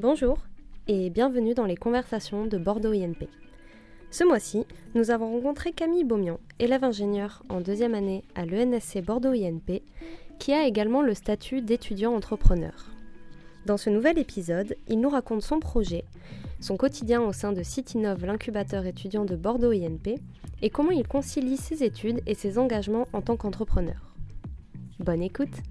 Bonjour 0.00 0.38
et 0.88 1.08
bienvenue 1.08 1.54
dans 1.54 1.66
les 1.66 1.76
conversations 1.76 2.46
de 2.46 2.58
Bordeaux 2.58 2.90
INP. 2.90 3.28
Ce 4.10 4.24
mois-ci, 4.24 4.66
nous 4.96 5.12
avons 5.12 5.30
rencontré 5.30 5.70
Camille 5.70 6.02
Beaumian, 6.02 6.40
élève 6.58 6.82
ingénieur 6.82 7.44
en 7.48 7.60
deuxième 7.60 7.94
année 7.94 8.24
à 8.34 8.44
l'ENSC 8.44 9.04
Bordeaux 9.04 9.30
INP, 9.30 9.82
qui 10.40 10.52
a 10.52 10.66
également 10.66 11.00
le 11.00 11.14
statut 11.14 11.62
d'étudiant 11.62 12.12
entrepreneur. 12.12 12.90
Dans 13.66 13.76
ce 13.76 13.88
nouvel 13.88 14.18
épisode, 14.18 14.74
il 14.88 14.98
nous 14.98 15.10
raconte 15.10 15.42
son 15.42 15.60
projet, 15.60 16.04
son 16.58 16.76
quotidien 16.76 17.22
au 17.22 17.32
sein 17.32 17.52
de 17.52 17.62
CityNov, 17.62 18.26
l'incubateur 18.26 18.86
étudiant 18.86 19.24
de 19.24 19.36
Bordeaux 19.36 19.70
INP, 19.70 20.18
et 20.60 20.70
comment 20.70 20.90
il 20.90 21.06
concilie 21.06 21.56
ses 21.56 21.84
études 21.84 22.20
et 22.26 22.34
ses 22.34 22.58
engagements 22.58 23.06
en 23.12 23.22
tant 23.22 23.36
qu'entrepreneur. 23.36 24.12
Bonne 24.98 25.22
écoute 25.22 25.62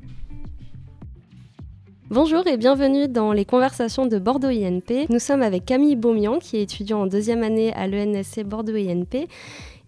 Bonjour 2.09 2.45
et 2.47 2.57
bienvenue 2.57 3.07
dans 3.07 3.31
les 3.31 3.45
conversations 3.45 4.05
de 4.05 4.19
Bordeaux 4.19 4.49
INP. 4.49 5.07
Nous 5.09 5.19
sommes 5.19 5.41
avec 5.41 5.65
Camille 5.65 5.95
Beaumian 5.95 6.37
qui 6.37 6.57
est 6.57 6.61
étudiant 6.61 7.01
en 7.03 7.07
deuxième 7.07 7.43
année 7.43 7.73
à 7.73 7.87
l'ENSC 7.87 8.43
Bordeaux 8.43 8.75
INP 8.75 9.27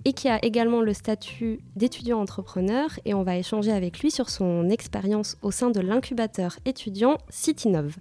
et 0.05 0.13
qui 0.13 0.29
a 0.29 0.43
également 0.43 0.81
le 0.81 0.93
statut 0.93 1.59
d'étudiant 1.75 2.19
entrepreneur 2.19 2.87
et 3.03 3.13
on 3.13 3.23
va 3.23 3.35
échanger 3.35 3.71
avec 3.71 3.99
lui 3.99 4.11
sur 4.11 4.29
son 4.29 4.69
expérience 4.69 5.37
au 5.41 5.51
sein 5.51 5.71
de 5.71 5.81
l'incubateur 5.81 6.57
étudiant 6.65 7.17
CityNov. 7.29 7.97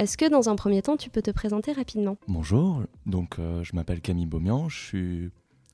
Est-ce 0.00 0.18
que 0.18 0.28
dans 0.28 0.48
un 0.48 0.56
premier 0.56 0.82
temps, 0.82 0.96
tu 0.96 1.08
peux 1.08 1.22
te 1.22 1.30
présenter 1.30 1.72
rapidement? 1.72 2.16
Bonjour, 2.26 2.82
donc 3.06 3.38
euh, 3.38 3.62
je 3.62 3.74
m'appelle 3.76 4.00
Camille 4.00 4.26
Beaumian, 4.26 4.68
je 4.68 4.78
suis 4.78 5.30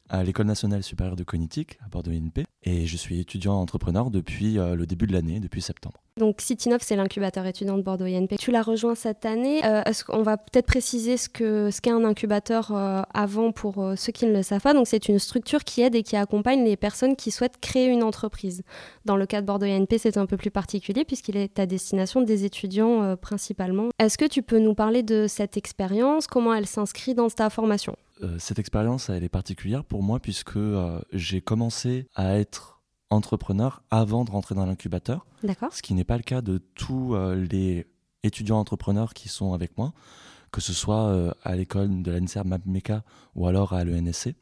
à 0.09 0.23
l'École 0.23 0.47
nationale 0.47 0.83
supérieure 0.83 1.17
de 1.17 1.25
cognitique 1.25 1.79
à 1.85 1.89
Bordeaux 1.89 2.11
INP 2.11 2.45
et 2.65 2.87
je 2.87 2.97
suis 2.97 3.21
étudiant 3.21 3.55
entrepreneur 3.55 4.11
depuis 4.11 4.59
euh, 4.59 4.75
le 4.75 4.87
début 4.87 5.07
de 5.07 5.13
l'année, 5.13 5.41
depuis 5.41 5.61
septembre. 5.61 6.01
Donc 6.19 6.41
CityNov, 6.41 6.81
c'est 6.83 6.97
l'incubateur 6.97 7.45
étudiant 7.45 7.77
de 7.77 7.83
Bordeaux 7.83 8.05
INP. 8.05 8.37
Tu 8.39 8.51
l'as 8.51 8.63
rejoint 8.63 8.95
cette 8.95 9.27
année. 9.27 9.65
Euh, 9.65 9.83
est-ce 9.85 10.05
qu'on 10.05 10.23
va 10.23 10.37
peut-être 10.37 10.67
préciser 10.67 11.17
ce 11.17 11.29
qu'est 11.29 11.71
ce 11.71 11.81
qu'est 11.81 11.91
un 11.91 12.05
incubateur 12.05 12.71
euh, 12.71 13.03
avant 13.13 13.51
pour 13.53 13.93
ceux 13.97 14.13
qui 14.13 14.27
ne 14.27 14.33
le 14.33 14.43
savent 14.43 14.63
pas? 14.63 14.75
Donc 14.75 14.87
c'est 14.87 15.09
une 15.09 15.19
structure 15.19 15.65
qui 15.65 15.83
aide 15.83 15.95
et 15.95 16.03
qui 16.03 16.17
accompagne 16.17 16.65
les 16.65 16.77
personnes 16.77 17.17
qui 17.17 17.31
souhaitent 17.31 17.61
créer 17.61 17.89
une 17.89 18.03
entreprise. 18.03 18.63
Dans 19.05 19.17
le 19.17 19.27
cas 19.27 19.41
de 19.41 19.47
Bordeaux 19.47 19.67
INP, 19.67 19.99
c'est 19.99 20.17
un 20.17 20.27
peu 20.27 20.37
plus 20.37 20.51
particulier 20.51 21.05
puisqu'il 21.05 21.37
est 21.37 21.59
à 21.59 21.67
destination 21.67 22.23
des 22.23 22.45
étudiants 22.45 23.17
principalement. 23.17 23.89
Est-ce 23.99 24.17
que 24.17 24.27
tu 24.27 24.43
peux 24.43 24.59
nous 24.59 24.75
parler 24.75 25.03
de 25.03 25.27
cette 25.27 25.57
expérience? 25.57 26.27
Comment 26.27 26.55
elle 26.55 26.67
s'inscrit 26.67 27.15
dans 27.15 27.29
ta 27.29 27.51
formation? 27.51 27.97
euh, 27.97 28.04
cette 28.39 28.59
expérience, 28.59 29.09
elle 29.09 29.25
est 29.25 29.29
particulière 29.29 29.85
pour 29.85 30.03
moi 30.03 30.21
puisque 30.21 30.57
euh, 30.57 31.01
j'ai 31.13 31.41
commencé 31.41 32.07
à 32.15 32.39
être 32.39 32.83
entrepreneur 33.11 33.83
avant 33.91 34.25
de 34.25 34.31
rentrer 34.31 34.55
dans 34.55 34.67
l'incubateur. 34.67 35.27
D'accord. 35.43 35.73
Ce 35.73 35.83
qui 35.83 35.95
n'est 35.95 36.05
pas 36.05 36.17
le 36.17 36.23
cas 36.23 36.41
de 36.41 36.59
tous 36.75 37.15
euh, 37.15 37.35
les 37.35 37.87
étudiants 38.23 38.59
entrepreneurs 38.59 39.15
qui 39.15 39.29
sont 39.29 39.53
avec 39.53 39.77
moi, 39.77 39.93
que 40.51 40.61
ce 40.61 40.73
soit 40.73 41.35
à 41.43 41.57
l'école 41.57 42.03
de 42.03 42.11
l'ANSER 42.11 42.43
MAPMECA 42.45 43.03
ou 43.35 43.47
alors 43.47 43.73
à 43.75 43.85
l'ENSC. 43.85 44.35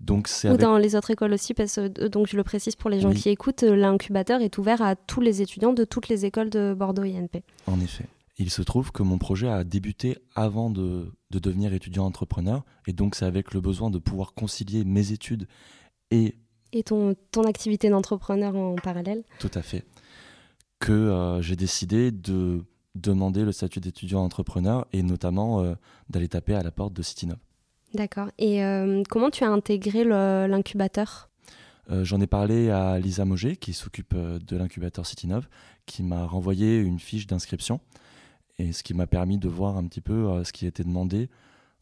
Donc 0.00 0.28
Ou 0.44 0.56
dans 0.56 0.78
les 0.78 0.94
autres 0.94 1.10
écoles 1.10 1.32
aussi, 1.32 1.54
parce 1.54 1.74
que 1.74 2.06
donc 2.06 2.28
je 2.28 2.36
le 2.36 2.44
précise 2.44 2.76
pour 2.76 2.90
les 2.90 3.00
gens 3.00 3.12
qui 3.12 3.30
écoutent, 3.30 3.62
l'incubateur 3.62 4.40
est 4.40 4.56
ouvert 4.58 4.82
à 4.82 4.94
tous 4.94 5.20
les 5.20 5.42
étudiants 5.42 5.72
de 5.72 5.84
toutes 5.84 6.08
les 6.08 6.24
écoles 6.24 6.50
de 6.50 6.74
Bordeaux 6.78 7.02
INP. 7.02 7.42
En 7.66 7.80
effet. 7.80 8.04
Il 8.38 8.50
se 8.50 8.62
trouve 8.62 8.92
que 8.92 9.02
mon 9.02 9.18
projet 9.18 9.48
a 9.48 9.64
débuté 9.64 10.16
avant 10.36 10.70
de, 10.70 11.12
devenir 11.30 11.74
étudiant 11.74 12.04
entrepreneur. 12.04 12.64
Et 12.86 12.92
donc, 12.92 13.16
c'est 13.16 13.24
avec 13.24 13.52
le 13.52 13.60
besoin 13.60 13.90
de 13.90 13.98
pouvoir 13.98 14.32
concilier 14.32 14.84
mes 14.84 15.12
études 15.12 15.48
et... 16.10 16.36
Et 16.72 16.82
ton, 16.82 17.16
ton 17.32 17.44
activité 17.44 17.88
d'entrepreneur 17.88 18.54
en 18.54 18.76
parallèle? 18.76 19.24
Tout 19.40 19.50
à 19.54 19.62
fait. 19.62 19.86
Que 20.78 20.92
euh, 20.92 21.42
j'ai 21.42 21.56
décidé 21.56 22.12
de 22.12 22.62
demander 22.94 23.44
le 23.44 23.52
statut 23.52 23.80
d'étudiant 23.80 24.22
entrepreneur 24.22 24.86
et 24.92 25.02
notamment 25.02 25.62
euh, 25.62 25.74
d'aller 26.10 26.28
taper 26.28 26.54
à 26.54 26.62
la 26.62 26.70
porte 26.70 26.92
de 26.92 27.02
CityNov. 27.02 27.38
D'accord. 27.94 28.28
Et 28.38 28.62
euh, 28.62 29.02
comment 29.08 29.30
tu 29.30 29.44
as 29.44 29.50
intégré 29.50 30.04
l'incubateur? 30.04 31.28
J'en 31.90 32.20
ai 32.20 32.26
parlé 32.26 32.68
à 32.68 32.98
Lisa 32.98 33.24
Moget, 33.24 33.56
qui 33.56 33.72
s'occupe 33.72 34.14
de 34.14 34.56
l'incubateur 34.58 35.06
CityNov, 35.06 35.48
qui 35.86 36.02
m'a 36.02 36.26
renvoyé 36.26 36.78
une 36.78 36.98
fiche 36.98 37.26
d'inscription 37.26 37.80
et 38.58 38.72
ce 38.72 38.82
qui 38.82 38.94
m'a 38.94 39.06
permis 39.06 39.38
de 39.38 39.48
voir 39.48 39.76
un 39.76 39.84
petit 39.84 40.00
peu 40.00 40.28
euh, 40.28 40.44
ce 40.44 40.52
qui 40.52 40.66
était 40.66 40.84
demandé, 40.84 41.28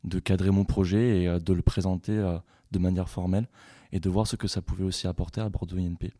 de 0.04 0.18
cadrer 0.18 0.50
mon 0.50 0.64
projet 0.64 1.22
et 1.22 1.28
euh, 1.28 1.38
de 1.38 1.52
le 1.52 1.62
présenter 1.62 2.12
euh, 2.12 2.38
de 2.70 2.78
manière 2.78 3.08
formelle 3.08 3.48
et 3.92 4.00
de 4.00 4.08
voir 4.10 4.26
ce 4.26 4.36
que 4.36 4.48
ça 4.48 4.60
pouvait 4.60 4.84
aussi 4.84 5.06
apporter 5.06 5.40
à 5.40 5.48
Bordeaux 5.48 5.78
INP. 5.78 6.12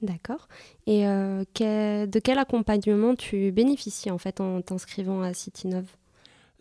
D'accord. 0.00 0.46
Et 0.86 1.02
de 1.02 2.18
quel 2.20 2.38
accompagnement 2.38 3.16
tu 3.16 3.50
bénéficies 3.50 4.12
en 4.12 4.18
fait 4.18 4.40
en 4.40 4.62
t'inscrivant 4.62 5.22
à 5.22 5.34
CityNov 5.34 5.96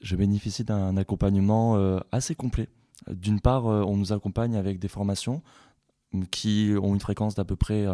Je 0.02 0.16
bénéficie 0.16 0.64
d'un 0.64 0.98
accompagnement 0.98 2.00
assez 2.12 2.34
complet. 2.34 2.68
D'une 3.12 3.40
part, 3.40 3.66
on 3.66 3.96
nous 3.96 4.12
accompagne 4.12 4.56
avec 4.56 4.80
des 4.80 4.88
formations 4.88 5.44
qui 6.32 6.74
ont 6.82 6.96
une 6.96 7.00
fréquence 7.00 7.36
d'à 7.36 7.46
peu 7.46 7.56
près 7.56 7.86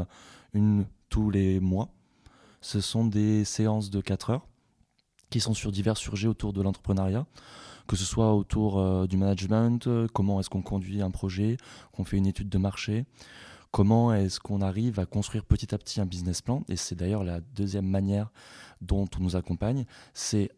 une 0.53 0.85
tous 1.09 1.29
les 1.29 1.59
mois. 1.59 1.89
Ce 2.61 2.79
sont 2.79 3.05
des 3.05 3.43
séances 3.43 3.89
de 3.89 3.99
4 3.99 4.29
heures 4.29 4.47
qui 5.33 5.39
sont 5.39 5.55
sur 5.55 5.71
divers 5.71 5.97
sujets 5.97 6.27
autour 6.27 6.53
de 6.53 6.61
l'entrepreneuriat, 6.61 7.25
que 7.87 7.95
ce 7.95 8.05
soit 8.05 8.35
autour 8.35 8.77
euh, 8.77 9.07
du 9.07 9.17
management, 9.17 9.87
euh, 9.87 10.07
comment 10.13 10.39
est-ce 10.39 10.47
qu'on 10.51 10.61
conduit 10.61 11.01
un 11.01 11.09
projet, 11.09 11.57
qu'on 11.91 12.03
fait 12.03 12.17
une 12.17 12.27
étude 12.27 12.49
de 12.49 12.59
marché, 12.59 13.07
comment 13.71 14.13
est-ce 14.13 14.39
qu'on 14.39 14.61
arrive 14.61 14.99
à 14.99 15.07
construire 15.07 15.43
petit 15.43 15.73
à 15.73 15.79
petit 15.79 15.99
un 15.99 16.05
business 16.05 16.43
plan. 16.43 16.61
Et 16.69 16.75
c'est 16.75 16.93
d'ailleurs 16.93 17.23
la 17.23 17.41
deuxième 17.41 17.87
manière 17.87 18.31
dont 18.79 19.07
on 19.17 19.23
nous 19.23 19.35
accompagne, 19.35 19.85
c'est 20.13 20.51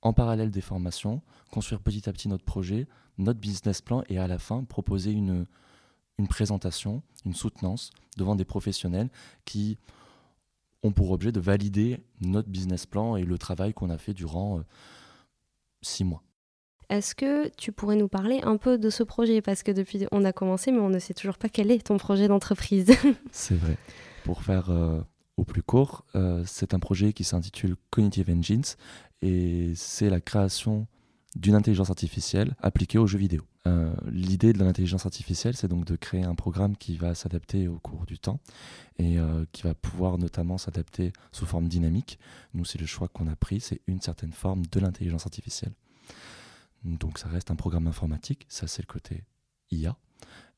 en 0.00 0.14
parallèle 0.14 0.50
des 0.50 0.62
formations, 0.62 1.20
construire 1.50 1.82
petit 1.82 2.08
à 2.08 2.12
petit 2.14 2.28
notre 2.28 2.44
projet, 2.44 2.88
notre 3.18 3.38
business 3.38 3.82
plan 3.82 4.02
et 4.08 4.16
à 4.18 4.28
la 4.28 4.38
fin 4.38 4.64
proposer 4.64 5.10
une, 5.10 5.44
une 6.16 6.26
présentation, 6.26 7.02
une 7.26 7.34
soutenance 7.34 7.90
devant 8.16 8.34
des 8.34 8.46
professionnels 8.46 9.10
qui 9.44 9.76
ont 10.82 10.92
pour 10.92 11.10
objet 11.10 11.32
de 11.32 11.40
valider 11.40 12.00
notre 12.20 12.48
business 12.48 12.86
plan 12.86 13.16
et 13.16 13.24
le 13.24 13.38
travail 13.38 13.72
qu'on 13.72 13.90
a 13.90 13.98
fait 13.98 14.14
durant 14.14 14.58
euh, 14.58 14.62
six 15.82 16.04
mois. 16.04 16.22
Est-ce 16.88 17.14
que 17.14 17.48
tu 17.56 17.72
pourrais 17.72 17.96
nous 17.96 18.08
parler 18.08 18.40
un 18.42 18.56
peu 18.56 18.76
de 18.76 18.90
ce 18.90 19.02
projet? 19.02 19.40
Parce 19.40 19.62
que 19.62 19.72
depuis 19.72 20.06
on 20.12 20.24
a 20.24 20.32
commencé, 20.32 20.72
mais 20.72 20.80
on 20.80 20.90
ne 20.90 20.98
sait 20.98 21.14
toujours 21.14 21.38
pas 21.38 21.48
quel 21.48 21.70
est 21.70 21.86
ton 21.86 21.96
projet 21.96 22.28
d'entreprise. 22.28 22.92
c'est 23.32 23.54
vrai. 23.54 23.78
Pour 24.24 24.42
faire 24.42 24.70
euh, 24.70 25.00
au 25.36 25.44
plus 25.44 25.62
court, 25.62 26.04
euh, 26.14 26.42
c'est 26.46 26.74
un 26.74 26.78
projet 26.78 27.12
qui 27.12 27.24
s'intitule 27.24 27.76
Cognitive 27.90 28.28
Engines 28.30 28.76
et 29.22 29.72
c'est 29.74 30.10
la 30.10 30.20
création 30.20 30.86
d'une 31.34 31.54
intelligence 31.54 31.88
artificielle 31.88 32.54
appliquée 32.60 32.98
aux 32.98 33.06
jeux 33.06 33.18
vidéo. 33.18 33.42
Euh, 33.68 33.94
l'idée 34.10 34.52
de 34.52 34.58
l'intelligence 34.58 35.06
artificielle, 35.06 35.56
c'est 35.56 35.68
donc 35.68 35.84
de 35.84 35.94
créer 35.94 36.24
un 36.24 36.34
programme 36.34 36.76
qui 36.76 36.96
va 36.96 37.14
s'adapter 37.14 37.68
au 37.68 37.78
cours 37.78 38.06
du 38.06 38.18
temps 38.18 38.40
et 38.98 39.18
euh, 39.18 39.44
qui 39.52 39.62
va 39.62 39.74
pouvoir 39.74 40.18
notamment 40.18 40.58
s'adapter 40.58 41.12
sous 41.30 41.46
forme 41.46 41.68
dynamique. 41.68 42.18
Nous, 42.54 42.64
c'est 42.64 42.80
le 42.80 42.86
choix 42.86 43.08
qu'on 43.08 43.28
a 43.28 43.36
pris, 43.36 43.60
c'est 43.60 43.80
une 43.86 44.00
certaine 44.00 44.32
forme 44.32 44.66
de 44.66 44.80
l'intelligence 44.80 45.26
artificielle. 45.26 45.72
Donc 46.84 47.18
ça 47.18 47.28
reste 47.28 47.50
un 47.52 47.56
programme 47.56 47.86
informatique, 47.86 48.46
ça 48.48 48.66
c'est 48.66 48.82
le 48.82 48.92
côté 48.92 49.24
IA. 49.70 49.96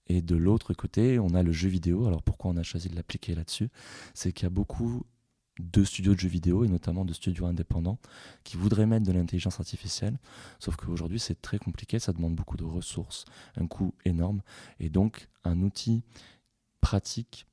Et 0.07 0.23
de 0.23 0.37
l'autre 0.37 0.75
côté, 0.75 1.19
on 1.19 1.35
a 1.35 1.43
le 1.43 1.53
jeu 1.53 1.69
vidéo. 1.69 2.07
Alors 2.07 2.23
pourquoi 2.23 2.51
on 2.51 2.57
a 2.57 2.63
choisi 2.63 2.89
de 2.89 2.97
l'appliquer 2.97 3.35
là-dessus? 3.35 3.71
C'est 4.13 4.33
qu'il 4.33 4.45
y 4.45 4.47
a 4.47 4.51
beaucoup 4.51 5.05
de 5.59 5.85
studios 5.85 6.15
de 6.15 6.21
jeux 6.21 6.29
vidéo 6.29 6.65
et 6.65 6.69
notamment 6.69 7.05
de 7.05 7.13
studios 7.13 7.47
indépendants 7.47 7.99
qui 8.43 8.57
voudraient 8.57 8.87
mettre 8.87 9.07
de 9.07 9.13
l'intelligence 9.13 9.61
artificielle. 9.61 10.19
Sauf 10.59 10.77
qu'aujourd'hui, 10.77 11.21
c'est 11.21 11.41
très 11.41 11.59
compliqué, 11.59 11.99
ça 11.99 12.13
demande 12.13 12.35
beaucoup 12.35 12.57
de 12.57 12.65
ressources, 12.65 13.25
un 13.57 13.67
coût 13.67 13.95
énorme. 14.05 14.43
Et 14.81 14.89
donc, 14.89 15.29
un 15.45 15.61
outil 15.61 16.03
pratique, 16.81 17.47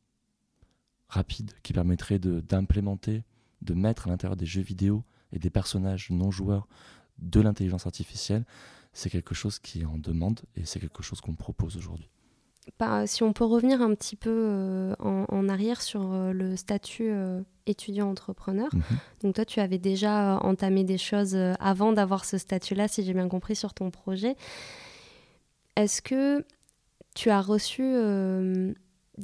rapide, 1.10 1.52
qui 1.64 1.74
permettrait 1.74 2.20
d'implémenter, 2.20 3.24
de, 3.62 3.74
mettre 3.74 4.08
à 4.08 4.10
l'intérieur 4.10 4.36
des 4.36 4.46
jeux 4.46 4.62
vidéo 4.62 5.04
et 5.32 5.40
des 5.40 5.50
personnages 5.50 6.10
non 6.10 6.32
joueurs 6.32 6.68
de 7.20 7.40
l'intelligence 7.40 7.86
artificielle, 7.86 8.46
c'est 8.94 9.10
quelque 9.10 9.36
chose 9.36 9.60
qui 9.60 9.86
en 9.86 9.98
demande 9.98 10.42
et 10.56 10.66
c'est 10.66 10.80
quelque 10.80 11.04
chose 11.04 11.22
qu'on 11.22 11.36
propose 11.36 11.78
aujourd'hui 11.78 12.10
si 13.06 13.24
on 13.24 13.34
peut 13.34 13.46
revenir 13.46 13.82
un 13.82 13.94
petit 13.96 14.16
peu 14.16 14.30
euh, 14.32 14.96
en, 15.00 15.50
arrière 15.50 15.82
sur 15.82 16.14
euh, 16.14 16.32
le 16.32 16.56
statut 16.56 17.10
euh, 17.10 17.42
étudiant-entrepreneur. 17.66 18.70
Mhm. 18.74 18.82
Donc 19.24 19.36
toi, 19.36 19.46
tu 19.46 19.60
avais 19.60 19.78
déjà 19.78 20.40
entamé 20.42 20.84
des 20.84 20.98
choses 20.98 21.36
avant 21.60 21.92
d'avoir 21.94 22.26
ce 22.26 22.38
statut-là, 22.38 22.88
si 22.88 23.04
j'ai 23.04 23.14
bien 23.14 23.28
compris, 23.28 23.56
sur 23.56 23.74
ton 23.74 23.92
projet. 23.92 24.36
Est-ce 25.76 26.02
que 26.02 26.44
tu 27.16 27.30
as 27.30 27.42
reçu 27.42 27.84
de 27.84 28.74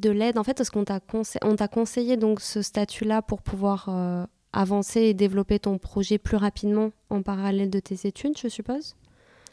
l'aide? 0.09 0.37
En 0.37 0.43
fait, 0.43 0.59
est-ce 0.61 0.71
qu'on 0.71 0.85
t'a 0.85 0.99
t'a 0.99 1.67
conseillé 1.67 2.15
donc 2.17 2.41
ce 2.41 2.61
statut-là 2.61 3.21
pour 3.21 3.41
pouvoir 3.41 4.27
avancer 4.53 5.01
et 5.01 5.13
développer 5.13 5.59
ton 5.59 5.77
projet 5.77 6.17
plus 6.17 6.37
rapidement 6.37 6.91
en 7.09 7.21
parallèle 7.21 7.69
de 7.69 7.79
tes 7.79 8.07
études, 8.07 8.37
je 8.37 8.47
suppose? 8.47 8.95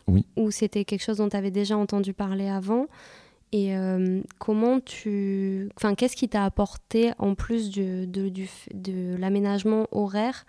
Oui. 0.07 0.27
Ou 0.37 0.51
c'était 0.51 0.85
quelque 0.85 1.03
chose 1.03 1.17
dont 1.17 1.29
tu 1.29 1.37
avais 1.37 1.51
déjà 1.51 1.77
entendu 1.77 2.13
parler 2.13 2.49
avant? 2.49 2.87
Et 3.55 3.77
euh, 3.77 4.21
comment 4.41 4.81
tu. 4.81 5.71
Enfin, 5.77 5.95
qu'est-ce 5.95 6.17
qui 6.17 6.29
t'a 6.29 6.45
apporté 6.45 7.13
en 7.19 7.37
plus 7.37 7.71
de, 7.71 8.05
de 8.05 9.17
l'aménagement 9.17 9.87
horaire? 9.93 10.45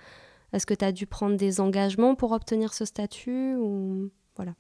Est-ce 0.53 0.65
que 0.65 0.73
tu 0.73 0.83
as 0.83 0.91
dû 0.91 1.05
prendre 1.05 1.37
des 1.37 1.61
engagements 1.61 2.15
pour 2.15 2.31
obtenir 2.31 2.73
ce 2.73 2.83
statut 2.83 3.57
ou... 3.57 4.09
voilà? 4.35 4.55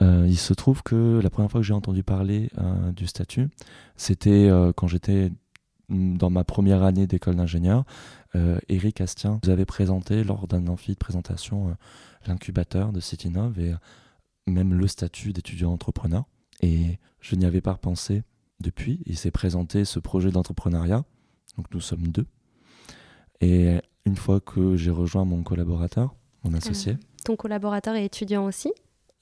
Euh, 0.00 0.24
il 0.26 0.38
se 0.38 0.54
trouve 0.54 0.82
que 0.82 1.20
la 1.22 1.28
première 1.28 1.50
fois 1.50 1.60
que 1.60 1.66
j'ai 1.66 1.74
entendu 1.74 2.02
parler 2.02 2.48
euh, 2.56 2.90
du 2.92 3.06
statut, 3.06 3.48
c'était 3.96 4.48
quand 4.74 4.86
j'étais 4.86 5.30
dans 5.90 6.30
ma 6.30 6.44
première 6.44 6.84
année 6.84 7.06
d'école 7.06 7.36
d'ingénieur. 7.36 7.84
Eric 8.68 9.02
Astien 9.02 9.40
nous 9.44 9.50
avait 9.50 9.66
présenté 9.66 10.24
lors 10.24 10.48
d'un 10.48 10.66
amphi 10.68 10.92
de 10.92 10.98
présentation 10.98 11.76
l'incubateur 12.26 12.92
de 12.92 13.00
Citinov 13.00 13.58
et 13.58 13.74
même 14.46 14.72
le 14.72 14.86
statut 14.86 15.34
d'étudiant 15.34 15.72
entrepreneur. 15.72 16.24
Et 16.62 16.98
je 17.20 17.36
n'y 17.36 17.44
avais 17.44 17.60
pas 17.60 17.72
repensé 17.72 18.22
depuis. 18.60 19.02
Il 19.06 19.16
s'est 19.16 19.30
présenté 19.30 19.84
ce 19.84 19.98
projet 19.98 20.30
d'entrepreneuriat. 20.30 21.04
Donc 21.56 21.66
nous 21.72 21.80
sommes 21.80 22.08
deux. 22.08 22.26
Et 23.40 23.78
une 24.04 24.16
fois 24.16 24.40
que 24.40 24.76
j'ai 24.76 24.90
rejoint 24.90 25.24
mon 25.24 25.42
collaborateur, 25.42 26.14
mon 26.44 26.54
associé. 26.54 26.96
ton 27.24 27.36
collaborateur 27.36 27.94
est 27.94 28.04
étudiant 28.04 28.46
aussi? 28.46 28.72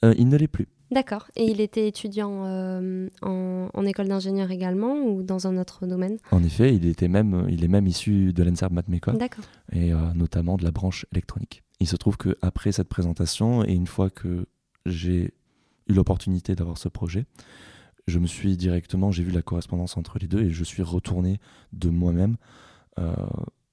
Euh, 0.05 0.15
Il 0.19 0.29
ne 0.29 0.37
l'est 0.37 0.49
plus. 0.49 0.69
D'accord. 0.91 1.27
Et 1.35 1.45
il 1.45 1.61
était 1.61 1.89
étudiant 1.89 2.45
euh, 2.45 3.09
en, 3.23 3.85
école 3.87 4.09
d'ingénieur 4.09 4.51
également 4.51 4.95
ou 4.95 5.23
dans 5.23 5.47
un 5.47 5.57
autre 5.59 5.87
domaine? 5.87 6.19
En 6.31 6.43
effet, 6.45 6.75
il, 6.75 6.87
était 6.87 7.09
même, 7.09 7.47
il 7.51 7.65
est 7.65 7.69
même 7.69 7.87
issu 7.87 8.33
de 8.33 8.43
l'ENSERB 8.45 8.73
Matmecom. 8.73 9.17
D'accord. 9.19 9.45
Et 9.73 9.93
euh, 9.93 9.99
notamment 10.15 10.57
de 10.57 10.65
la 10.65 10.71
branche 10.71 11.07
électronique. 11.13 11.65
Il 11.81 11.89
se 11.89 11.97
trouve 11.97 12.17
qu'après 12.17 12.73
cette 12.73 12.89
présentation, 12.89 13.65
et 13.65 13.73
une 13.73 13.89
fois 13.89 14.11
que 14.11 14.47
j'ai 14.87 15.35
eu 15.87 15.93
l'opportunité 15.93 16.55
d'avoir 16.55 16.79
ce 16.79 16.89
projet, 16.89 17.27
je 18.07 18.19
me 18.19 18.27
suis 18.27 18.57
directement, 18.57 19.11
j'ai 19.11 19.25
vu 19.25 19.33
la 19.33 19.43
correspondance 19.43 19.97
entre 19.97 20.19
les 20.19 20.29
deux 20.29 20.43
et 20.43 20.51
je 20.51 20.65
suis 20.65 20.83
retourné 20.83 21.41
de 21.73 21.89
moi-même 21.89 22.37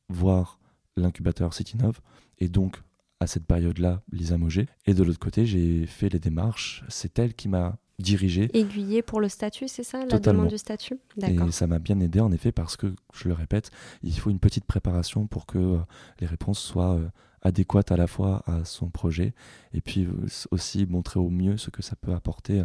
voir 0.09 0.59
l'incubateur 0.97 1.53
Citinov 1.53 2.01
et 2.39 2.49
donc 2.49 2.81
à 3.19 3.27
cette 3.27 3.45
période-là 3.45 4.01
Lisa 4.11 4.37
Moget. 4.37 4.67
Et 4.85 4.93
de 4.93 5.03
l'autre 5.03 5.19
côté, 5.19 5.45
j'ai 5.45 5.85
fait 5.85 6.09
les 6.09 6.19
démarches. 6.19 6.83
C'est 6.89 7.17
elle 7.19 7.33
qui 7.33 7.47
m'a 7.47 7.77
dirigé. 7.99 8.49
Aiguillé 8.57 9.01
pour 9.01 9.21
le 9.21 9.29
statut, 9.29 9.67
c'est 9.67 9.83
ça, 9.83 10.05
la 10.05 10.19
demande 10.19 10.47
du 10.47 10.57
statut? 10.57 10.99
Et 11.21 11.51
ça 11.51 11.67
m'a 11.67 11.79
bien 11.79 11.99
aidé 11.99 12.19
en 12.19 12.31
effet 12.31 12.51
parce 12.51 12.75
que, 12.75 12.93
je 13.13 13.27
le 13.27 13.33
répète, 13.33 13.71
il 14.01 14.17
faut 14.17 14.29
une 14.29 14.39
petite 14.39 14.65
préparation 14.65 15.27
pour 15.27 15.45
que 15.45 15.57
euh, 15.57 15.77
les 16.19 16.27
réponses 16.27 16.59
soient 16.59 16.95
euh, 16.95 17.07
adéquates 17.41 17.91
à 17.91 17.97
la 17.97 18.07
fois 18.07 18.43
à 18.47 18.65
son 18.65 18.89
projet 18.89 19.33
et 19.73 19.81
puis 19.81 20.05
euh, 20.05 20.11
aussi 20.51 20.85
montrer 20.85 21.19
au 21.19 21.29
mieux 21.29 21.57
ce 21.57 21.69
que 21.69 21.81
ça 21.81 21.95
peut 21.95 22.13
apporter 22.13 22.63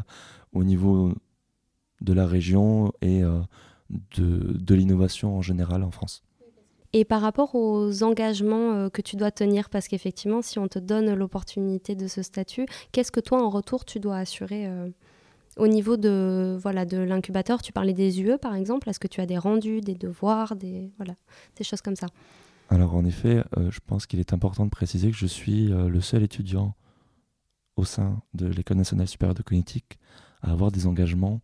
au 0.53 0.65
niveau 0.65 1.13
de 2.01 2.13
la 2.13 2.27
région 2.27 2.93
et 3.03 3.23
de, 3.23 3.49
de 4.17 4.75
l'innovation 4.75 5.37
en 5.37 5.43
général 5.43 5.83
en 5.83 5.91
France. 5.91 6.23
Et 6.93 7.05
par 7.05 7.21
rapport 7.21 7.55
aux 7.55 8.03
engagements 8.03 8.89
que 8.89 9.03
tu 9.03 9.17
dois 9.17 9.31
tenir, 9.31 9.69
parce 9.69 9.89
qu'effectivement, 9.89 10.41
si 10.41 10.59
on 10.59 10.69
te 10.69 10.79
donne 10.79 11.13
l'opportunité 11.13 11.97
de 11.97 12.07
ce 12.07 12.23
statut, 12.23 12.67
qu'est-ce 12.93 13.13
que 13.13 13.21
toi, 13.21 13.43
en 13.43 13.51
retour, 13.51 13.85
tu 13.85 13.99
dois 13.99 14.17
assurer 14.17 14.71
au 15.59 15.69
niveau 15.69 15.97
de 15.97 16.59
l'incubateur 17.05 17.63
Tu 17.63 17.73
parlais 17.73 17.93
des 17.93 18.21
UE, 18.21 18.39
par 18.39 18.55
exemple. 18.55 18.89
Est-ce 18.89 19.01
que 19.01 19.09
tu 19.09 19.21
as 19.21 19.27
des 19.27 19.39
rendus, 19.39 19.81
des 19.81 19.95
devoirs, 19.95 20.57
des 20.57 20.93
voilà, 20.97 21.15
des 21.57 21.65
choses 21.65 21.83
comme 21.83 21.97
ça? 21.97 22.07
Alors, 22.71 22.95
en 22.95 23.05
effet, 23.05 23.43
euh, 23.57 23.71
je 23.71 23.81
pense 23.85 24.07
qu'il 24.07 24.21
est 24.21 24.33
important 24.33 24.65
de 24.65 24.71
préciser 24.71 25.11
que 25.11 25.17
je 25.17 25.27
suis 25.27 25.67
le 25.69 26.01
seul 26.01 26.23
étudiant 26.23 26.75
au 27.77 27.85
sein 27.85 28.21
de 28.35 28.47
l'École 28.47 28.77
nationale 28.77 29.09
supérieure 29.09 29.35
de 29.35 29.43
cognitique 29.43 29.99
à 30.43 30.53
avoir 30.53 30.71
des 30.73 30.87
engagements 30.87 31.41